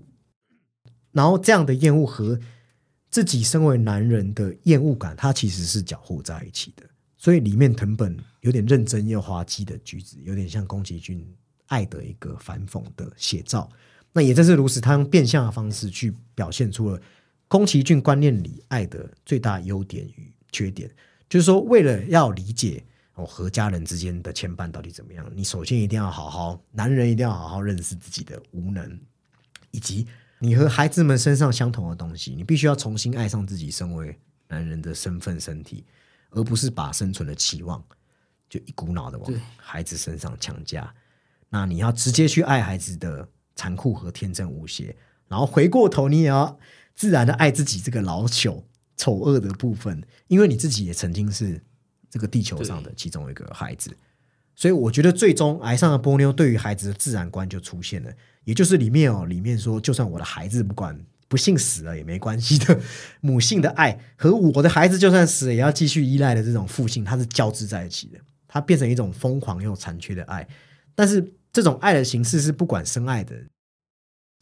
[1.10, 2.38] 然后这样的厌恶和
[3.10, 6.84] 自己身为男人的厌恶感，他其实是搅和在一起的。
[7.20, 11.22] 所以里面藤本有点认真又滑稽的举止，有点像宫崎骏
[11.66, 13.70] 爱的一个反讽的写照。
[14.10, 16.98] 那也正是如此，他用变相的方式去表现出了
[17.46, 20.90] 宫崎骏观念里爱的最大优点与缺点。
[21.28, 28.98] 就是说，为了要理解哦和家人之间的牵绊到底怎么样，你首先一定要好好，男人一定要好好认识自己的无能，
[29.72, 30.06] 以及
[30.38, 34.18] 你和孩子们身上相同的东西，你必须要重新爱上自己身为
[34.48, 35.84] 男人的身份身体。
[36.30, 37.82] 而不是把生存的期望
[38.48, 40.92] 就一股脑的往孩子身上强加，
[41.48, 44.96] 那你要直接去爱孩子的残酷和天真无邪，
[45.28, 46.58] 然后回过头你也要
[46.94, 48.62] 自然的爱自己这个老朽
[48.96, 51.60] 丑恶的部分，因为你自己也曾经是
[52.08, 53.96] 这个地球上的其中一个孩子，
[54.54, 58.12] 所以我觉得最终爱上的波妞，对于孩子的自然观就出现了，
[58.44, 60.98] 也就是里面哦，里面说就算我的孩子不管。
[61.30, 62.80] 不幸死了也没关系的
[63.20, 68.18] 母性的爱和我的孩子就算死了也要继续依赖的这种父性，它是交织在一起的，
[68.48, 70.44] 它变成一种疯狂又残缺的爱。
[70.96, 73.36] 但是这种爱的形式是不管深爱的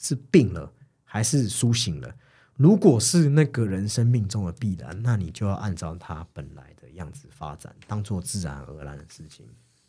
[0.03, 0.73] 是病了
[1.05, 2.11] 还是苏醒了，
[2.57, 9.45] 如果是那个人生命中的必然，那你就要按照他本来的样子发展，当做自然而然的事情，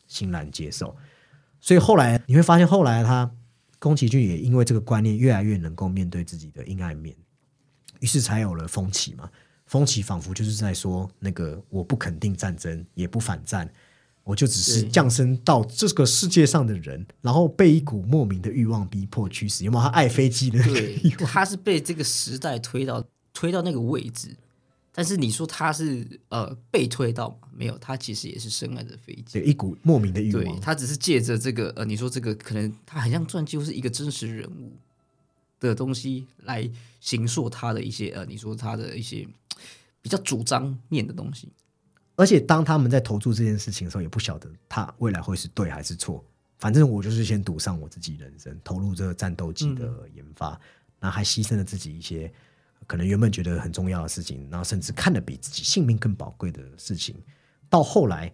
[0.06, 0.94] 欣然接受。
[1.62, 3.32] 所以后来你会发现，后来他。
[3.80, 7.16] 宫崎骏也因为这个观念越来越能够面对自己的阴暗面，
[8.02, 9.30] 于是才有了风起嘛。
[9.66, 13.72] 风起仿佛就是在说，那个我不肯定战争，也不反战，
[14.24, 19.64] 我就只是降生到这个世界上的人，然后被一股莫名的欲望逼迫驱使。
[19.64, 21.26] 有没有他爱飞机的那个对欲，望？
[21.32, 24.36] 他是被这个时代推到推到那个位置，
[25.00, 27.48] 但是你说他是呃被推到吗？
[27.54, 29.40] 没有，他其实也是深爱着飞机。
[29.40, 30.60] 对，一股莫名的欲对望。
[30.60, 34.74] 他只是借着这个呃，你说这个可能他很像传记或是一个真实人物
[35.58, 36.70] 的东西来
[37.00, 39.26] 形塑他的一些呃，你说他的一些
[40.02, 41.48] 比较主张面的东西。
[42.18, 46.22] 而且当他们在投注这件事情的时候，也不晓得他未来会是对还是错。
[46.58, 50.60] 反正我就是先赌上我自己人生，投入这个战斗机的研发，
[51.00, 52.30] 那、还牺牲了自己一些
[52.88, 57.16] 可能原本觉得很重要的事情，然后甚至看得比自己性命更宝贵的事情。
[57.70, 58.34] 到后来，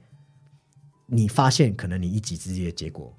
[1.06, 3.14] 你发现可能你一己之计的结果，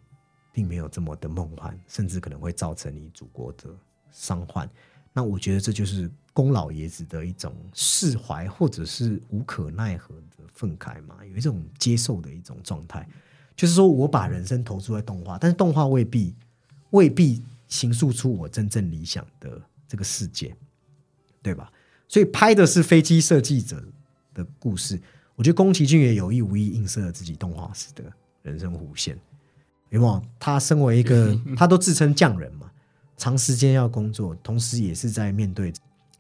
[0.53, 3.69] 并没有这么的梦幻，甚至可能会造成你祖国的
[4.11, 4.69] 伤患。
[5.13, 13.07] 那我觉得这就是宫老爷子的一种释怀，或者是无可奈何的愤慨嘛，有一种接受的一种状态。
[13.55, 16.35] 就是说我把人生投注在动画，但是动画未必
[16.91, 20.55] 未必形塑出我真正理想的这个世界，
[21.47, 21.71] 对吧？
[22.09, 23.81] 所以拍的是飞机设计者
[24.35, 25.01] 的故事。
[25.37, 28.03] 我觉得宫崎骏也有意无意映射了自己动画师的
[28.43, 29.17] 人生弧线。
[29.91, 30.21] 有没有？
[30.41, 32.69] 他身为一个， 他都自称匠人嘛，
[33.17, 35.73] 长时间要工作，同时也是在面对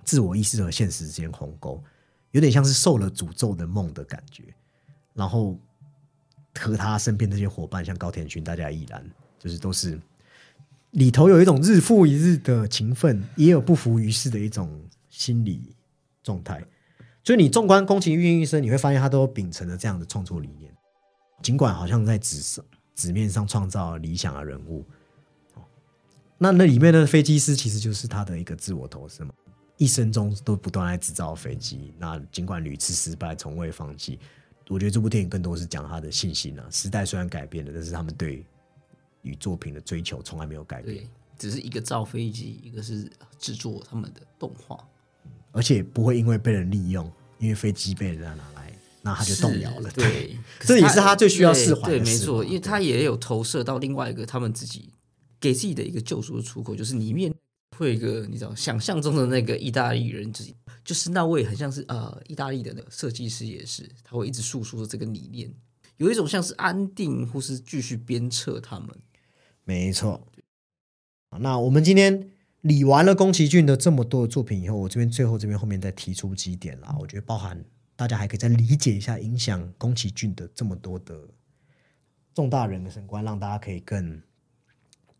[0.05, 1.83] 自我意识和现实之间鸿沟，
[2.31, 4.45] 有点像是受了诅咒的梦的感觉。
[5.13, 5.59] 然后
[6.55, 9.05] 和他身边那些伙伴，像高田勋，大家依然，
[9.41, 9.99] 就是都是
[10.93, 14.71] 里头有一种日复一日的勤奋，也有不服于世的一种
[15.17, 15.75] 心理
[16.23, 16.63] 状态。
[17.25, 20.73] 所以你纵观宫崎骏一生，你会发现他都秉承了这样的创作理念，
[21.43, 22.65] 尽管好像在纸上
[22.95, 24.85] 纸面上创造理想的人物，
[25.55, 25.65] 哦
[26.39, 29.33] 那那里面的飞机师其实就是他的一个自我投射嘛，
[29.77, 34.21] 一生中都不断在制造飞机，那尽管屡次失败，从未放弃。
[34.69, 36.67] 我觉得这部电影更多是讲他的信心啊。
[36.71, 38.45] 时代虽然改变了，但是他们对
[39.23, 41.09] 于作品的追求从来没有改变，对，
[41.39, 44.77] 只是一个造飞机，一个是制作他们的动画，
[45.57, 49.89] 而且不会因为被人利用，因为飞机被人家拿来，那他就动摇了。
[49.89, 54.91] 是对， 这也是他最需要释怀的对，对没错，因为他也有投射到另外一个他们自己
[55.41, 57.35] 给自己的一个救赎的出口，就是里面
[57.79, 60.55] 会有一个你知道想象中的那个意大利人，自己
[60.85, 65.51] 就是那位很像是呃意大利的那个设计师也是，他会一直诉说着这个理念，
[65.97, 68.89] 有一种像是安定或是继续鞭策他们。
[69.65, 70.27] 没错。
[71.31, 72.31] 好那我们今天
[72.63, 81.29] 理完了宫崎骏的这么多的作品以后，我这边最后这边后面再提出几点啦，我觉得包含大家还可以再理解一下影响宫崎骏的这么多的
[82.35, 84.21] 重大人生观，让大家可以更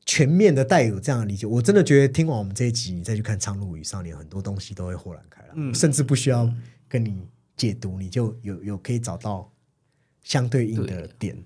[0.05, 1.47] 全面的带有这样的理解。
[1.47, 6.53] 我真的觉得听完我们这一集，你再去看《苍鹭与少年》，很多东西都会豁然开朗，嗯甚至不需要
[6.89, 7.27] 跟你
[7.57, 9.51] 解读，你就有有可以找到
[10.23, 11.37] 相对应的点。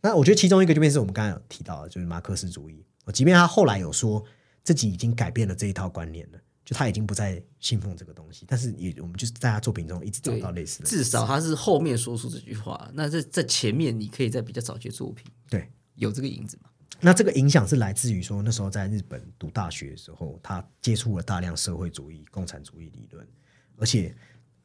[0.00, 2.84] 那我觉得其中一个就便是我们刚才有提到的，就是马克思主义。
[3.04, 4.22] 哦即便他后来有说
[4.68, 15.66] 自己已经改变了这一套观念了，就他已经不再信奉这个东西，但是也我们就是在他作品中一直找到类似的，至少他是后面说出这句话，那在在前面你可以在比较早期的作品对。
[15.94, 16.70] 有这个影子嘛？
[17.00, 23.26] 那这个影响是来自于说，那时候在日本读大学的时候，他接触了大量社会主义、共产主义理论，
[23.76, 24.14] 而且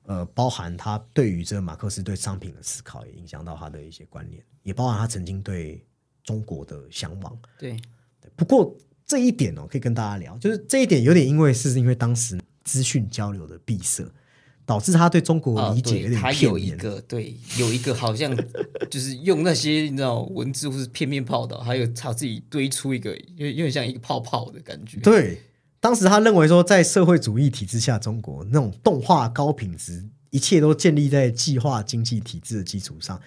[0.04, 5.84] 呃，包含他对于这个马克思对商品的思考，也影响到他的一些观念，也包含他曾经对
[6.24, 7.36] 中国的向往。
[7.58, 7.82] 对，
[8.36, 14.06] 不过这一点哦，可以跟大家聊，就是这一点有点因为是因为当时资讯交流的闭塞，
[14.66, 16.68] 导致他对中国啊，理解有点对他片面。
[16.68, 18.36] 有一个对，有一个好像
[18.90, 25.00] 就是用那些你知道文字或是片面报道，还有他自己堆出一个有有点像一个泡泡的感觉。
[25.02, 25.42] 对，
[25.80, 33.20] 当时他认为说，在社会主义体制下，中国那种动画高品质，一切都建立在计划经济体制的基础上。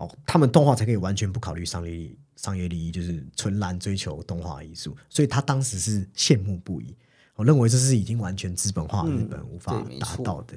[0.00, 4.96] 哦，他们动画才可以完全不考虑商业利益商业利益，就是纯然追求动画艺术。
[5.10, 6.96] 所以他当时是羡慕不已，
[7.36, 10.54] 我认为这是已经完全资本化日本无法达到的。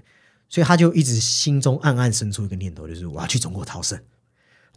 [0.47, 3.99] 所以他就一直心中暗暗生出一个念头，就是我要去中国朝圣。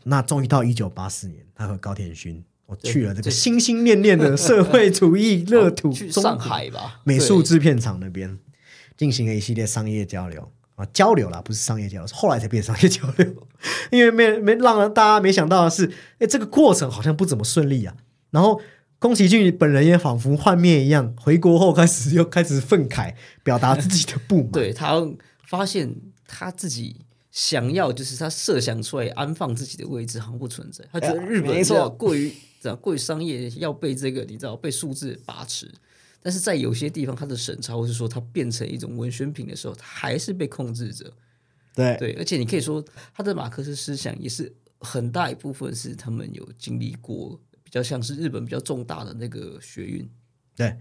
[0.03, 8.37] 那终于到一九八四年，他和高田勋我去了这个心心念念的社会主义 热土去上海吧，美术对制片厂那边
[8.97, 13.35] 进行了一系列商业交流啊，交流啦，不是商业交流，是后来才变商业交流。
[13.91, 17.97] 因为没没让大家没想到的是，哎，这个过程好像不怎么顺利啊。
[18.31, 18.61] 然后
[18.99, 24.53] 宫崎骏本人也仿佛幻灭一样，回国后开始又开始愤慨，表达自己的不满。
[24.53, 25.03] 对他
[25.47, 25.95] 发现
[26.27, 26.97] 他自己
[27.31, 35.73] 想要，就是他设想出来安放自己的位置好像不存在，他觉得日本没错过于这样过于商业，要被这个你知道被数字把持。
[36.27, 41.09] 但是在有些地方，它的审查或是说它变成一种文宣品的时候，它还是被控制着。
[41.73, 50.11] 对对，而且你可以说他的马克思思想也是很大一部分是他们有经历过比较像是日本比较重大的那个学运，
[50.57, 50.77] 对，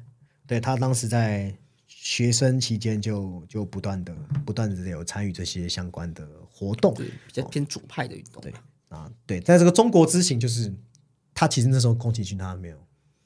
[0.47, 8.41] 对他当时在学生期间就就不断的不断的有参与这些相关的活动，对，比较偏左派的运动。
[8.41, 8.51] 对
[8.89, 10.73] 啊，对，在这个中国之行，就是
[11.35, 12.77] 他其实那时候宫崎骏他没有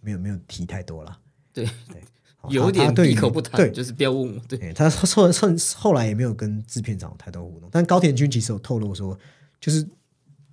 [0.02, 1.18] 没有没有提太多了，
[1.54, 2.04] 对对，
[2.50, 4.42] 有点闭口不谈，对，就是不要问我。
[4.48, 9.18] 对，对他后后后来也没有跟制片厂太多互动，但高田君其实有透露说，
[9.60, 9.88] 就是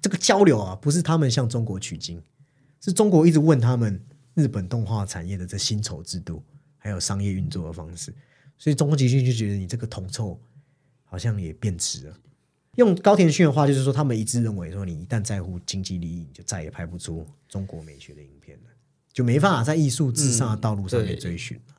[0.01, 2.23] 这个交流啊，不是他们向中国取经，
[2.81, 4.01] 是中国一直问他们
[4.35, 6.43] 日本动画产业的这薪酬制度，
[6.79, 8.15] 还有商业运作的方式，
[8.59, 10.39] 所以中国集训就觉得你这个铜臭
[11.05, 12.17] 好像也变质了。
[12.77, 18.71] 用高田勋的话就是说，他们一致认为说，你一旦在乎经济利益，你就再也拍不出中国美学的影片了，
[19.17, 21.75] 就没办法在艺术至上的道路上面追寻了。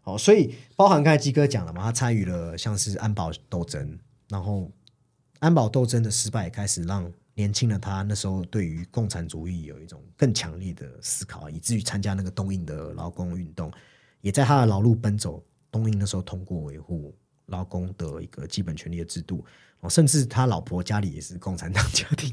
[0.00, 3.96] 好，所以包含刚才鸡哥讲了嘛，他参与了像是安保斗争，
[4.28, 4.68] 然后
[5.38, 13.72] 安保斗争的失败，开始让年轻的他那时候对于共产主义有一种更强烈的思考，以至于参加那个东印的劳工运动，
[14.20, 15.40] 也在他的劳路奔走。
[15.70, 17.14] 东印那时候通过维护
[17.46, 19.44] 劳工的一个基本权利的制度。
[19.82, 22.32] 哦，甚至他老婆家里也是共产党家庭，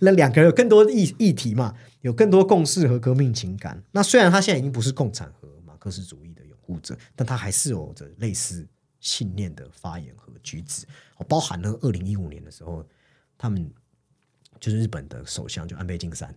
[0.00, 3.82] 那两个人有更多议议题嘛，有更多共识和革命情感。
[3.92, 8.66] 那虽然他现在已经不是共产和马克思主义的拥护者，但他还是有着类似
[9.00, 10.86] 信念的发言和举止。
[11.18, 12.82] 哦，包含了二零一五年的时候，
[13.36, 13.70] 他们
[14.58, 16.34] 就是日本的首相就安倍晋三，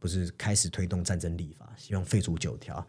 [0.00, 2.84] 不是开始推动战争立法，希望废除九条。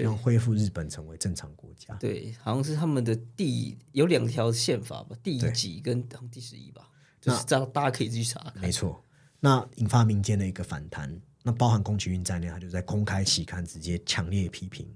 [0.00, 1.94] 希望恢复日本成为正常国家。
[1.96, 6.88] 对，好像是他们的第有两条宪法吧，第一集跟第十一吧，
[7.20, 8.52] 就是这样，大家可以自己查。
[8.60, 9.04] 没错，
[9.38, 14.92] 那引发民间的一个反弹，那包含宫崎骏在内，他就在公开期刊直接强烈批评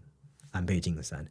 [0.50, 1.24] 安倍晋三，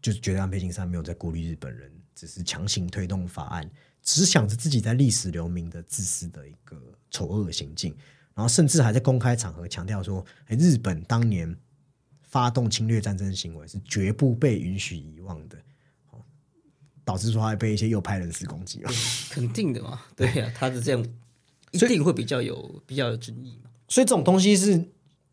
[0.00, 3.68] 就是觉得安倍晋三没有在顾虑日本人，只是强行推动法案，
[4.00, 7.92] 只想着自己在历史留名的自私的一个丑恶行径，
[8.32, 11.58] 然后甚至还在公开场合强调说，哎，日本当年。
[12.30, 15.58] 发动侵略战争行为是绝不被允许遗忘的，
[17.04, 18.90] 导致说他被一些右派人士攻击了。
[19.28, 21.06] 肯定的嘛， 对呀，他是这样，
[21.72, 23.70] 一定会比较有比较有争议嘛。
[23.88, 24.84] 所以这种东西是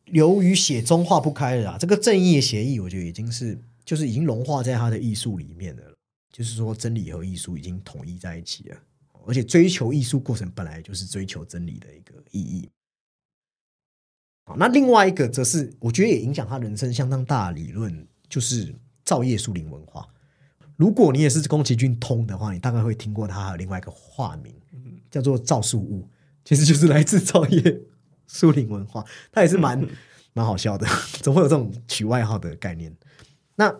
[0.06, 1.78] 流于写中化不开的啊。
[1.80, 5.84] 这个正义的协议，我觉得已经是就是已经融化在他的艺术里面了。
[6.30, 8.78] 就是说，真理和艺术已经统一在一起了，
[9.26, 12.70] 而且追求艺术过程本来就是追求真理的一个意义。
[14.56, 18.74] 那另外一个则是我觉得也影响他人生相当大的理论，就是
[19.04, 20.08] 造业树林文化。
[20.78, 24.54] 如果你也是宫崎骏通的话，你大概会听过他还有另外一个化名，
[25.12, 26.08] 叫做造树屋，
[26.46, 27.82] 其实就是来自造业
[28.28, 29.04] 树林文化。
[29.32, 29.86] 他也是蛮
[30.34, 30.88] 蛮好笑的，
[31.22, 32.96] 总会有这种取外号的概念。
[33.56, 33.76] 那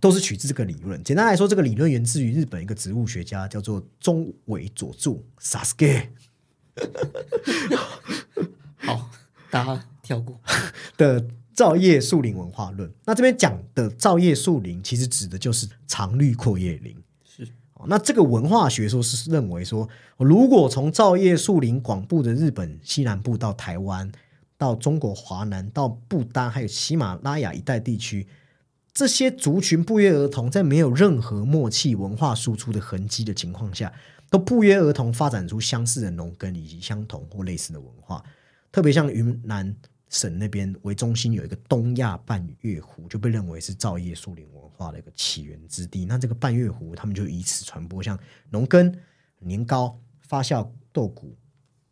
[0.00, 1.02] 都是取自这个理论。
[1.04, 6.08] 简单来说，这个理论源自于日本一个植物学家，叫做中尾佐助 （Sasuke）。
[8.78, 9.10] 好。
[9.54, 10.36] 大家跳过
[10.98, 16.92] 的造叶树林文化论，那这边讲的造叶树林其实指的就是常绿阔叶林。
[17.24, 17.46] 是，
[17.86, 19.88] 那这个文化学说是认为说，
[20.18, 24.10] 如果从造叶树林广布的日本西南部到台湾，
[24.58, 28.26] 到中国华南，到不丹，还有喜马拉雅一带地区，
[28.92, 33.92] 这些族群不约而同，在没有任何默契文化输出的痕迹的情况下，
[34.28, 38.20] 都不约而同发展出相似的农耕以及相同或类似的文化。
[38.74, 39.72] 特别像云南
[40.08, 46.04] 省那边为中心有一个东亚半月湖，就被认为是造业树林文化的一个起源之地。
[46.04, 48.18] 那这个半月湖，他们就以此传播像
[48.50, 48.92] 农耕、
[49.38, 51.36] 年糕、发酵豆谷、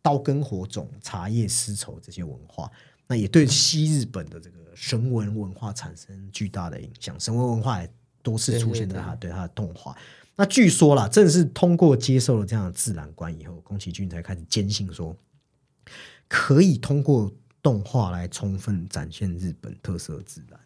[0.01, 2.69] 刀耕火种、茶叶丝绸这些文化。
[3.07, 7.17] 那也对西日本的这个神文文化产生巨大的影响。
[7.17, 7.89] 神文文化也
[8.21, 9.95] 多次出现在他对他的动画。
[10.35, 15.15] 那据说啦，正是通过接受了这样的自然观以后，宫崎骏才开始坚信说。
[16.27, 20.59] 可以通过动画来充分展现日本特色自然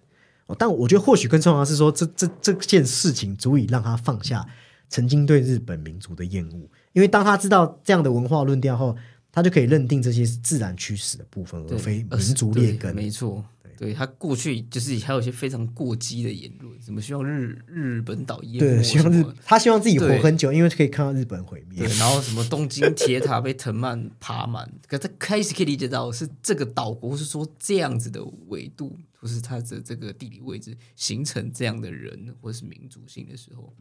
[0.47, 4.47] 哦，但我觉得或许更重要的是说，这这这件事情足以让他放下
[4.89, 8.95] 曾经对日本民族的厌恶，因为当他知道这样的文化论调后，
[9.31, 12.95] 他就可以认定这些是自然驱使的部分，而非民族劣根。
[12.95, 13.43] 没错。
[13.77, 21.87] 对他过去就是还有一些非常过激的言论，什么希望日日本岛淹没，希望日他希望自己活很久，因为可以看到日本毁灭。
[21.99, 33.73] 然后什么东京铁塔被藤蔓爬满，可他开始可以理解到是这个岛国是说这样子的纬度，或是它的这个地理位置形成这样的人或是民族性的时候。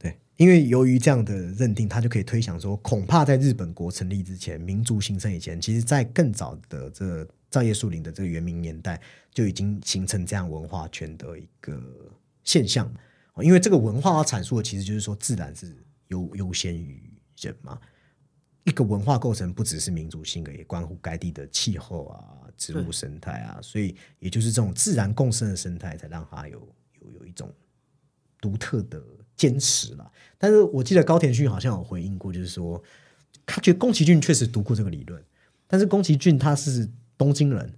[0.00, 9.00] 对，因为由于这样的认定，他就可以推想说，恐怕在日本国成立之前，民族形成以前，其实在更早的这造业树林的这个原民年代，
[9.32, 11.80] 就已经形成这样文化圈的一个
[12.44, 12.92] 现象。
[13.42, 15.76] 因为这个文化要阐述的，其实就是说，自然是
[16.08, 17.00] 优优先于
[17.40, 17.78] 人嘛。
[18.64, 22.20] 一个文化构成不只是民族性格，也关乎该地的气候啊、
[22.56, 26.58] 植物生态啊，所以也就是这种自然共生的生态，才让它有
[27.00, 27.50] 有有一种
[28.40, 29.02] 独特的
[29.36, 30.10] 坚持啦。
[30.36, 32.82] 但是我记得高田勋好像有回应过，就是说
[33.46, 35.24] 他觉得宫崎骏确实读过这个理论，
[35.66, 37.74] 但是宫崎骏他是东京人，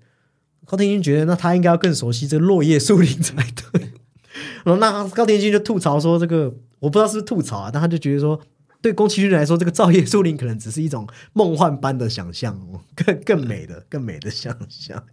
[0.66, 3.80] 高田君觉得那他应该要更熟悉这个落叶树林才对。
[4.64, 8.40] 然后那高田君就吐槽说：“这个我不知道是不是吐槽啊，但他就觉得说，
[8.80, 15.04] 对宫崎骏来说，这个造叶树林可能只是一种梦幻般的想象，哦 更更美的、更美的想象。”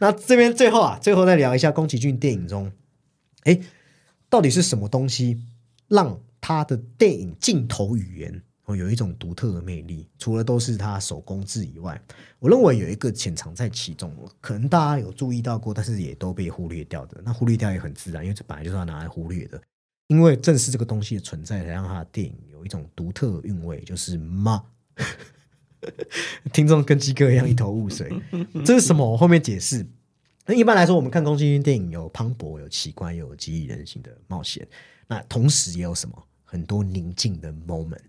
[0.00, 2.72] 那这边最后啊，最后再聊一下宫崎骏电影中，
[3.44, 3.60] 哎，
[4.28, 5.42] 到底是什么东西
[5.88, 8.42] 让他的电影镜头语言
[8.76, 10.06] 有一种独特的魅力？
[10.18, 12.00] 除了都是他手工制以外，
[12.38, 17.20] 我认为有一个潜藏在其中，可能大家有注意到过，但是也都被忽略掉的。
[17.24, 19.60] 那忽略掉也很自然，因为这本来就是要拿来忽略的。
[20.08, 24.62] 因为正是这个东西的存在，才让他的电影有一种独特的韵味，就是妈。
[26.52, 28.10] 听众跟鸡哥一样一头雾水，
[28.64, 29.08] 这是什么？
[29.08, 29.86] 我后面解释。
[30.44, 34.66] 那一般来说，我们看宫崎骏电影有磅礴、有奇观、有激励人心的冒险，
[35.06, 38.00] 那同时也有什么很多宁静的 moment。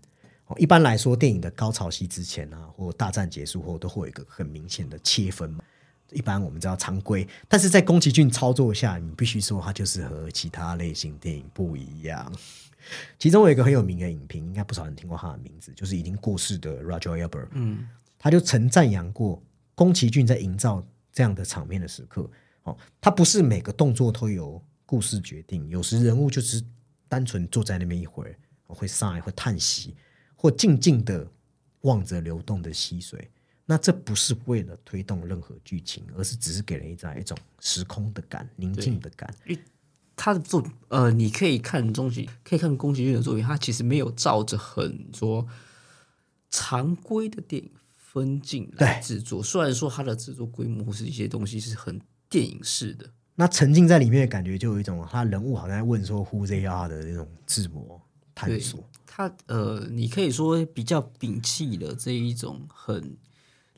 [0.50, 5.64] 哦，一般来说，电影的高潮戏之前啊，或大战结束后，都会有一个很明显的切分嘛。
[6.10, 12.32] 一般我们知道常规，但是在宫崎骏操作下，你必须说它就是和其他类型电影不一样。
[13.16, 17.46] 其中有一个很有名的影评，应该不少人听过他的名字，就是已经过世的 Roger Ebert。
[17.52, 17.86] 嗯，
[18.18, 19.40] 他就曾赞扬过
[19.76, 22.28] 宫崎骏在营造这样的场面的时刻。
[22.64, 26.64] 哦，他不是每个动作都由故事决定，有时人物就只是
[27.06, 28.34] 单纯坐在那边一会儿，
[28.66, 29.94] 会 sigh，会叹息，
[30.40, 31.30] 或静静的
[31.82, 33.30] 望着流动的溪水。
[33.66, 39.32] 那这不是为了推动任何剧情，而是只是给人一种一种时空的感、宁静的感。
[40.16, 45.46] 他的作呃，你可以看宫崎，可以看宫崎骏的作品，他其实没有照着很多
[46.48, 49.42] 常规的电影分镜来对制作。
[49.42, 58.02] 虽然说它的制作规模或是一些东西是很电影式的，那沉浸在里面的感觉，就有一种他人物好像在问说 “Who they are” 的那种自我
[58.40, 58.82] 探对索。
[59.06, 63.16] 他呃，你可以说比较摒弃了这一种很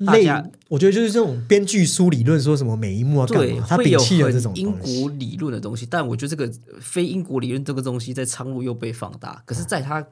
[0.04, 0.26] 大类，
[0.68, 9.42] 我觉得就是这种编剧书理论说什么每一幕要干对嘛，他摒弃了这种英国理论的东西，但我觉得这个非英国理论这个东西在苍鹭又被放大。
[9.44, 10.06] 可是，在他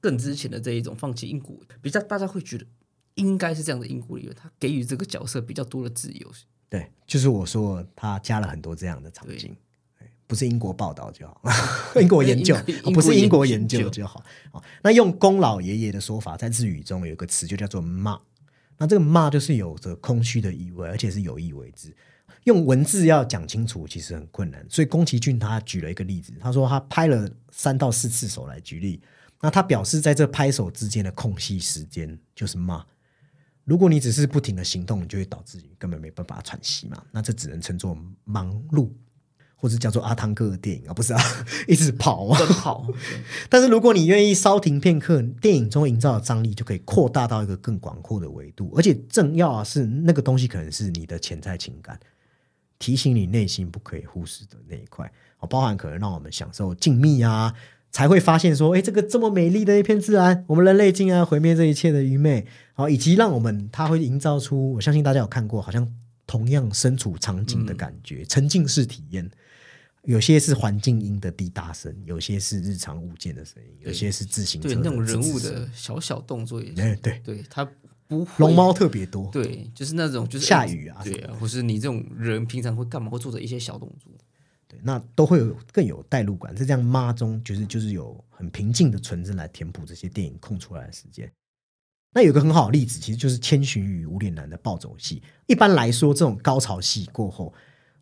[0.00, 2.66] 更之前的这一种放弃英国，比较大家会觉得
[3.14, 6.30] 应该是这样的英国理论，他给予这个角色比较多的自由。
[6.68, 9.56] 对，就是我说他加了很多这样的场景，对
[10.34, 11.40] 不是英国报道就好，
[12.02, 12.56] 英国研究
[12.92, 14.20] 不是英国研究究就好。
[14.50, 18.20] 哦那用宫老爷爷的说法，在日语中有一个词就叫做“骂”，
[18.78, 21.94] 那这个“骂”就是有着空虚的意味，而且是有意为之。
[22.42, 24.66] 用文字要讲清楚，其实很困难。
[24.68, 29.00] 所以宫崎骏他举了一个例子，他说他拍了三到四次手来举例，
[29.40, 32.84] 那他表示在这拍手之间的空隙时间就是骂。
[33.64, 37.02] 如果你只是不停的行动，你就会导致你根本没办法喘息嘛。
[37.10, 38.90] 那这只能称作忙碌，
[39.64, 41.22] 或者叫做阿汤哥的电影啊，不是啊，
[41.66, 42.38] 一直跑啊。
[42.60, 42.86] 跑，
[43.48, 51.98] 但是如果你愿意稍停片刻，电影中营造的张力就可以扩大到一个更广阔的维度，而且正要啊是那个东西可能是你的潜在情感，
[52.78, 57.54] 提醒你内心不可以忽视的那一块，哦，包含可能让我们享受静谧啊，
[57.90, 65.90] 才会发现说，哎，这个这么美丽的一片自然，我们人类竟然毁灭这一切的愚昧，好，以及让我们它会营造出，我相信大家有看过，好像
[66.26, 69.30] 同样身处场景的感觉，沉浸式体验。
[70.04, 77.64] 有些是环境音的滴答声，有些是日常物件的声音，有些是自行车对那种人物的小小动作也哎是， 对，对他
[78.06, 84.12] 不会龙猫特别多，对，就是那种就是下雨啊对啊，或是你这种人平常会干嘛会做的一些小动作，
[84.68, 86.54] 对，那都会有更有代入感。
[86.54, 91.30] 在这样妈中，就是就是有很平静的纯真来填补这些电影空出来的时间。
[92.12, 95.20] 那有个很好的例子，其实就是《千寻与无脸男》的暴走戏。
[95.46, 97.52] 一般来说，这种高潮戏过后，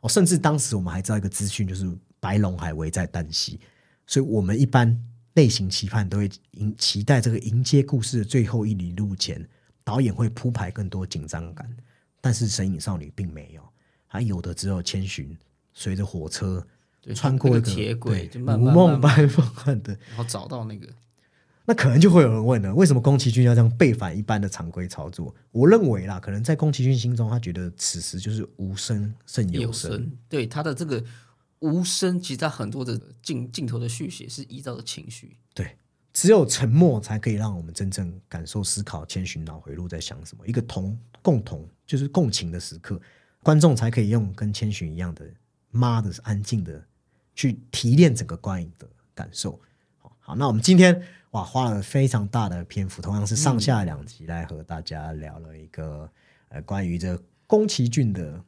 [0.03, 1.91] 哦，甚至当时我们还知道一个资讯，就是
[2.21, 3.59] 白龙还危在旦夕，
[4.07, 4.97] 所以我们一般
[5.35, 9.49] 类型期盼都会迎期待这个迎接故事的最后一里路前，
[9.83, 11.69] 导演会铺排更多紧张感。
[12.21, 13.63] 但是《神隐少女》并没有，
[14.07, 15.37] 还有的只有千寻
[15.73, 16.65] 随着火车
[17.01, 20.89] 对穿过一个铁轨如梦般梦幻的，然后找到那个
[21.65, 25.35] 那可能就会有人问了：为什么宫崎骏要这样背反一般的常规操作？
[25.51, 30.11] 我认为啦，可能在宫崎骏心中，他觉得此时就是无声胜有有声。
[30.29, 31.03] 对他的这个
[31.61, 35.77] 无声，其实他很多的镜镜头的续写是依照的情绪，对，
[36.13, 40.45] 只有沉默才可以让我们真正感受、思考千寻脑回路在想什么。
[40.47, 43.01] 一个同共同就是共情的时刻，
[43.41, 45.25] 观众才可以用跟千寻一样的
[45.71, 46.85] 妈的安静的
[47.37, 49.61] 去提炼整个观影的感受。
[49.99, 51.01] 好好，那我们今天
[51.33, 56.09] 哇，花了非常大的篇幅，同样是上下两集来和大家聊了一个
[56.49, 58.39] 呃关于这宫崎骏的，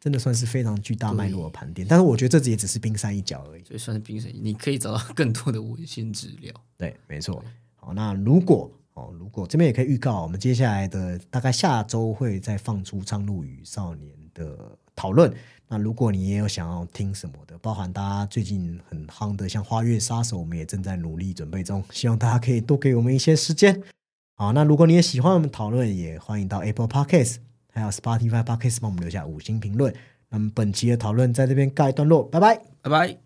[0.00, 1.86] 真的算是非常巨大脉络的盘点。
[1.88, 3.62] 但是我觉得这也只是冰山一角而已。
[3.62, 6.52] 所以算是冰山，你可以找到 更多的文献资料。
[6.76, 7.42] 对，没错。
[7.76, 15.32] 好，那如果哦，如果这边也可以预告，我们接下来的大概下周会再放出《苍鹭与少年》的讨论。
[15.74, 23.82] 那如果你也有想要听什么的，包含大家最近很夯的像《花月杀手》，我们也正在努力准备中，希望大家可以多给我们一些时间。
[24.36, 27.38] 好，那如果你也喜欢我们讨论，也欢迎到 Apple Podcast
[27.72, 29.92] 还有 Spotify Podcast 帮我们留下五星评论。
[30.28, 33.23] 那么本期的讨论在这边告一段落，拜拜，拜拜。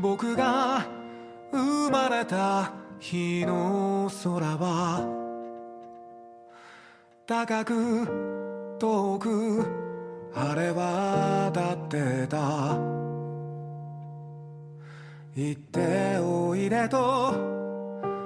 [0.00, 0.86] 僕が
[1.52, 5.04] 生まれた日の空は
[7.26, 9.66] 高く遠く
[10.32, 12.78] 晴れ渡ってた。
[15.36, 17.34] 行っておいでと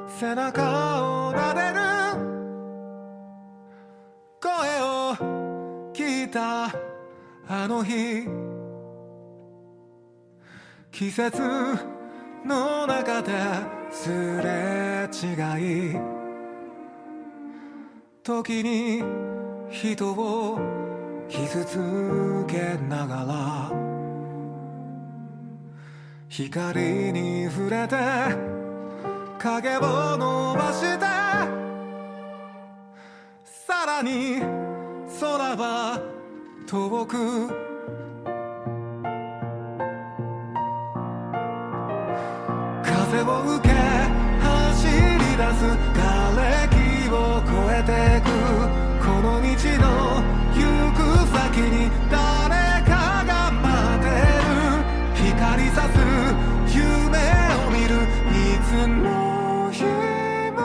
[0.08, 1.80] 背中を撫でる。
[4.40, 4.50] 声
[4.80, 6.66] を聞いた
[7.48, 8.43] あの日。
[10.94, 11.42] 季節
[12.44, 13.32] の中で
[13.90, 15.98] すれ違い。
[18.22, 19.02] 時に
[19.70, 20.56] 人を
[21.28, 23.72] 傷つけながら
[26.28, 27.96] 光に触れて
[29.40, 31.04] 影を伸ばして
[33.44, 34.38] さらに
[35.20, 36.00] 空は
[36.68, 37.73] 遠く
[43.14, 43.74] 風を受け
[44.42, 44.90] 走り
[45.36, 46.34] 出す瓦
[46.66, 46.74] 礫
[47.10, 48.26] を越えてく
[48.98, 49.46] この道
[49.78, 49.86] の
[50.52, 50.58] 行
[50.90, 50.98] く
[51.28, 51.76] 先に
[52.10, 53.62] 誰かが待
[54.00, 54.10] って
[54.42, 55.96] る光さす
[56.76, 57.14] 夢
[57.54, 58.02] を見る
[58.32, 58.36] い
[58.66, 59.84] つの日
[60.50, 60.58] も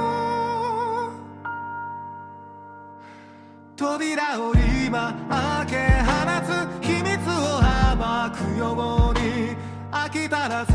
[3.76, 4.56] 扉を
[4.88, 6.10] 今開け放
[6.44, 6.50] つ
[6.82, 7.62] 秘密を
[7.96, 8.02] 暴
[8.36, 8.64] くよ
[9.12, 9.56] うに
[9.92, 10.72] 飽きたらす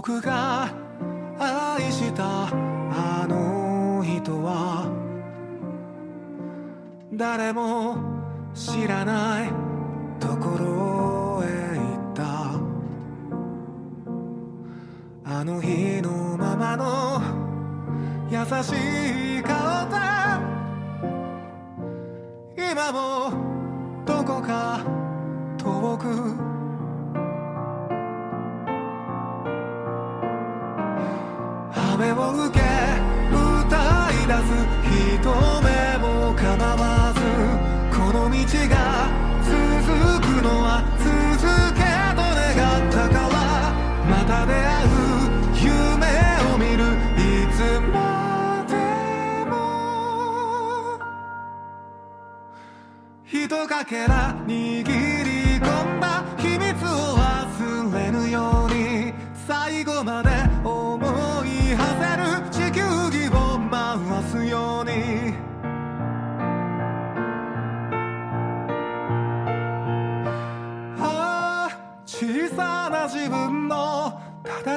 [0.00, 0.70] 僕が
[1.40, 4.86] 愛したあの人は
[7.12, 7.96] 誰も
[8.54, 9.50] 知らない
[10.20, 11.46] ところへ
[11.76, 11.82] 行
[12.12, 12.52] った。
[15.24, 17.20] あの日のままの
[18.30, 18.70] 優し
[19.40, 19.96] い顔で
[22.70, 23.32] 今も
[24.06, 24.80] どこか
[25.58, 26.57] 遠く
[31.98, 32.62] 雨を受け
[33.34, 33.74] 歌
[34.12, 34.54] い出す
[34.86, 35.66] 人目
[35.98, 36.46] も構
[36.76, 37.18] わず
[37.90, 38.38] この道
[38.68, 39.10] が
[39.42, 39.50] 続
[40.20, 40.70] くのは
[41.00, 41.02] 続
[41.74, 41.82] け
[42.14, 42.54] と願
[42.86, 43.34] ったから
[44.08, 44.96] また出会う
[45.58, 46.06] 夢
[46.54, 46.86] を見る
[47.18, 47.58] いつ
[47.90, 48.72] まで
[49.50, 49.52] も
[53.24, 55.07] ひとかけら握り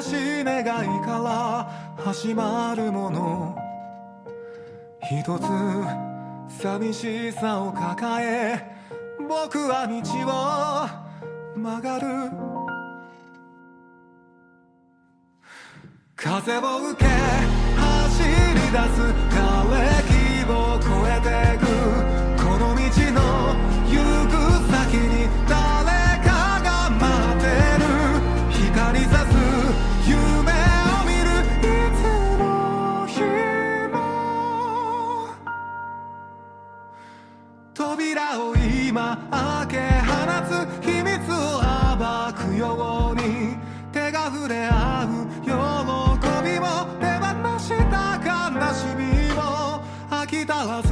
[0.01, 0.65] 正しい願い
[1.05, 1.69] から
[2.03, 3.55] 始まるもの。
[5.03, 5.43] 一つ
[6.61, 8.59] 寂しさを抱え
[9.19, 9.93] 僕は道
[10.25, 12.31] を曲がる。
[16.15, 17.05] 風を受け
[17.77, 18.27] 走り
[18.71, 19.13] 出す。
[19.29, 21.29] 瓦礫を越えて
[21.59, 21.61] く。
[22.43, 22.81] この道
[23.13, 23.21] の
[23.85, 23.93] 行
[24.27, 24.33] く
[24.71, 25.20] 先に
[40.51, 41.63] つ秘密を
[41.97, 42.03] 暴
[42.33, 43.55] くように
[43.93, 45.07] 手が触れ合う
[45.41, 46.65] 喜びも
[46.99, 47.25] 手放
[47.59, 48.29] した悲
[48.73, 49.39] しみも
[50.09, 50.90] 飽きたらず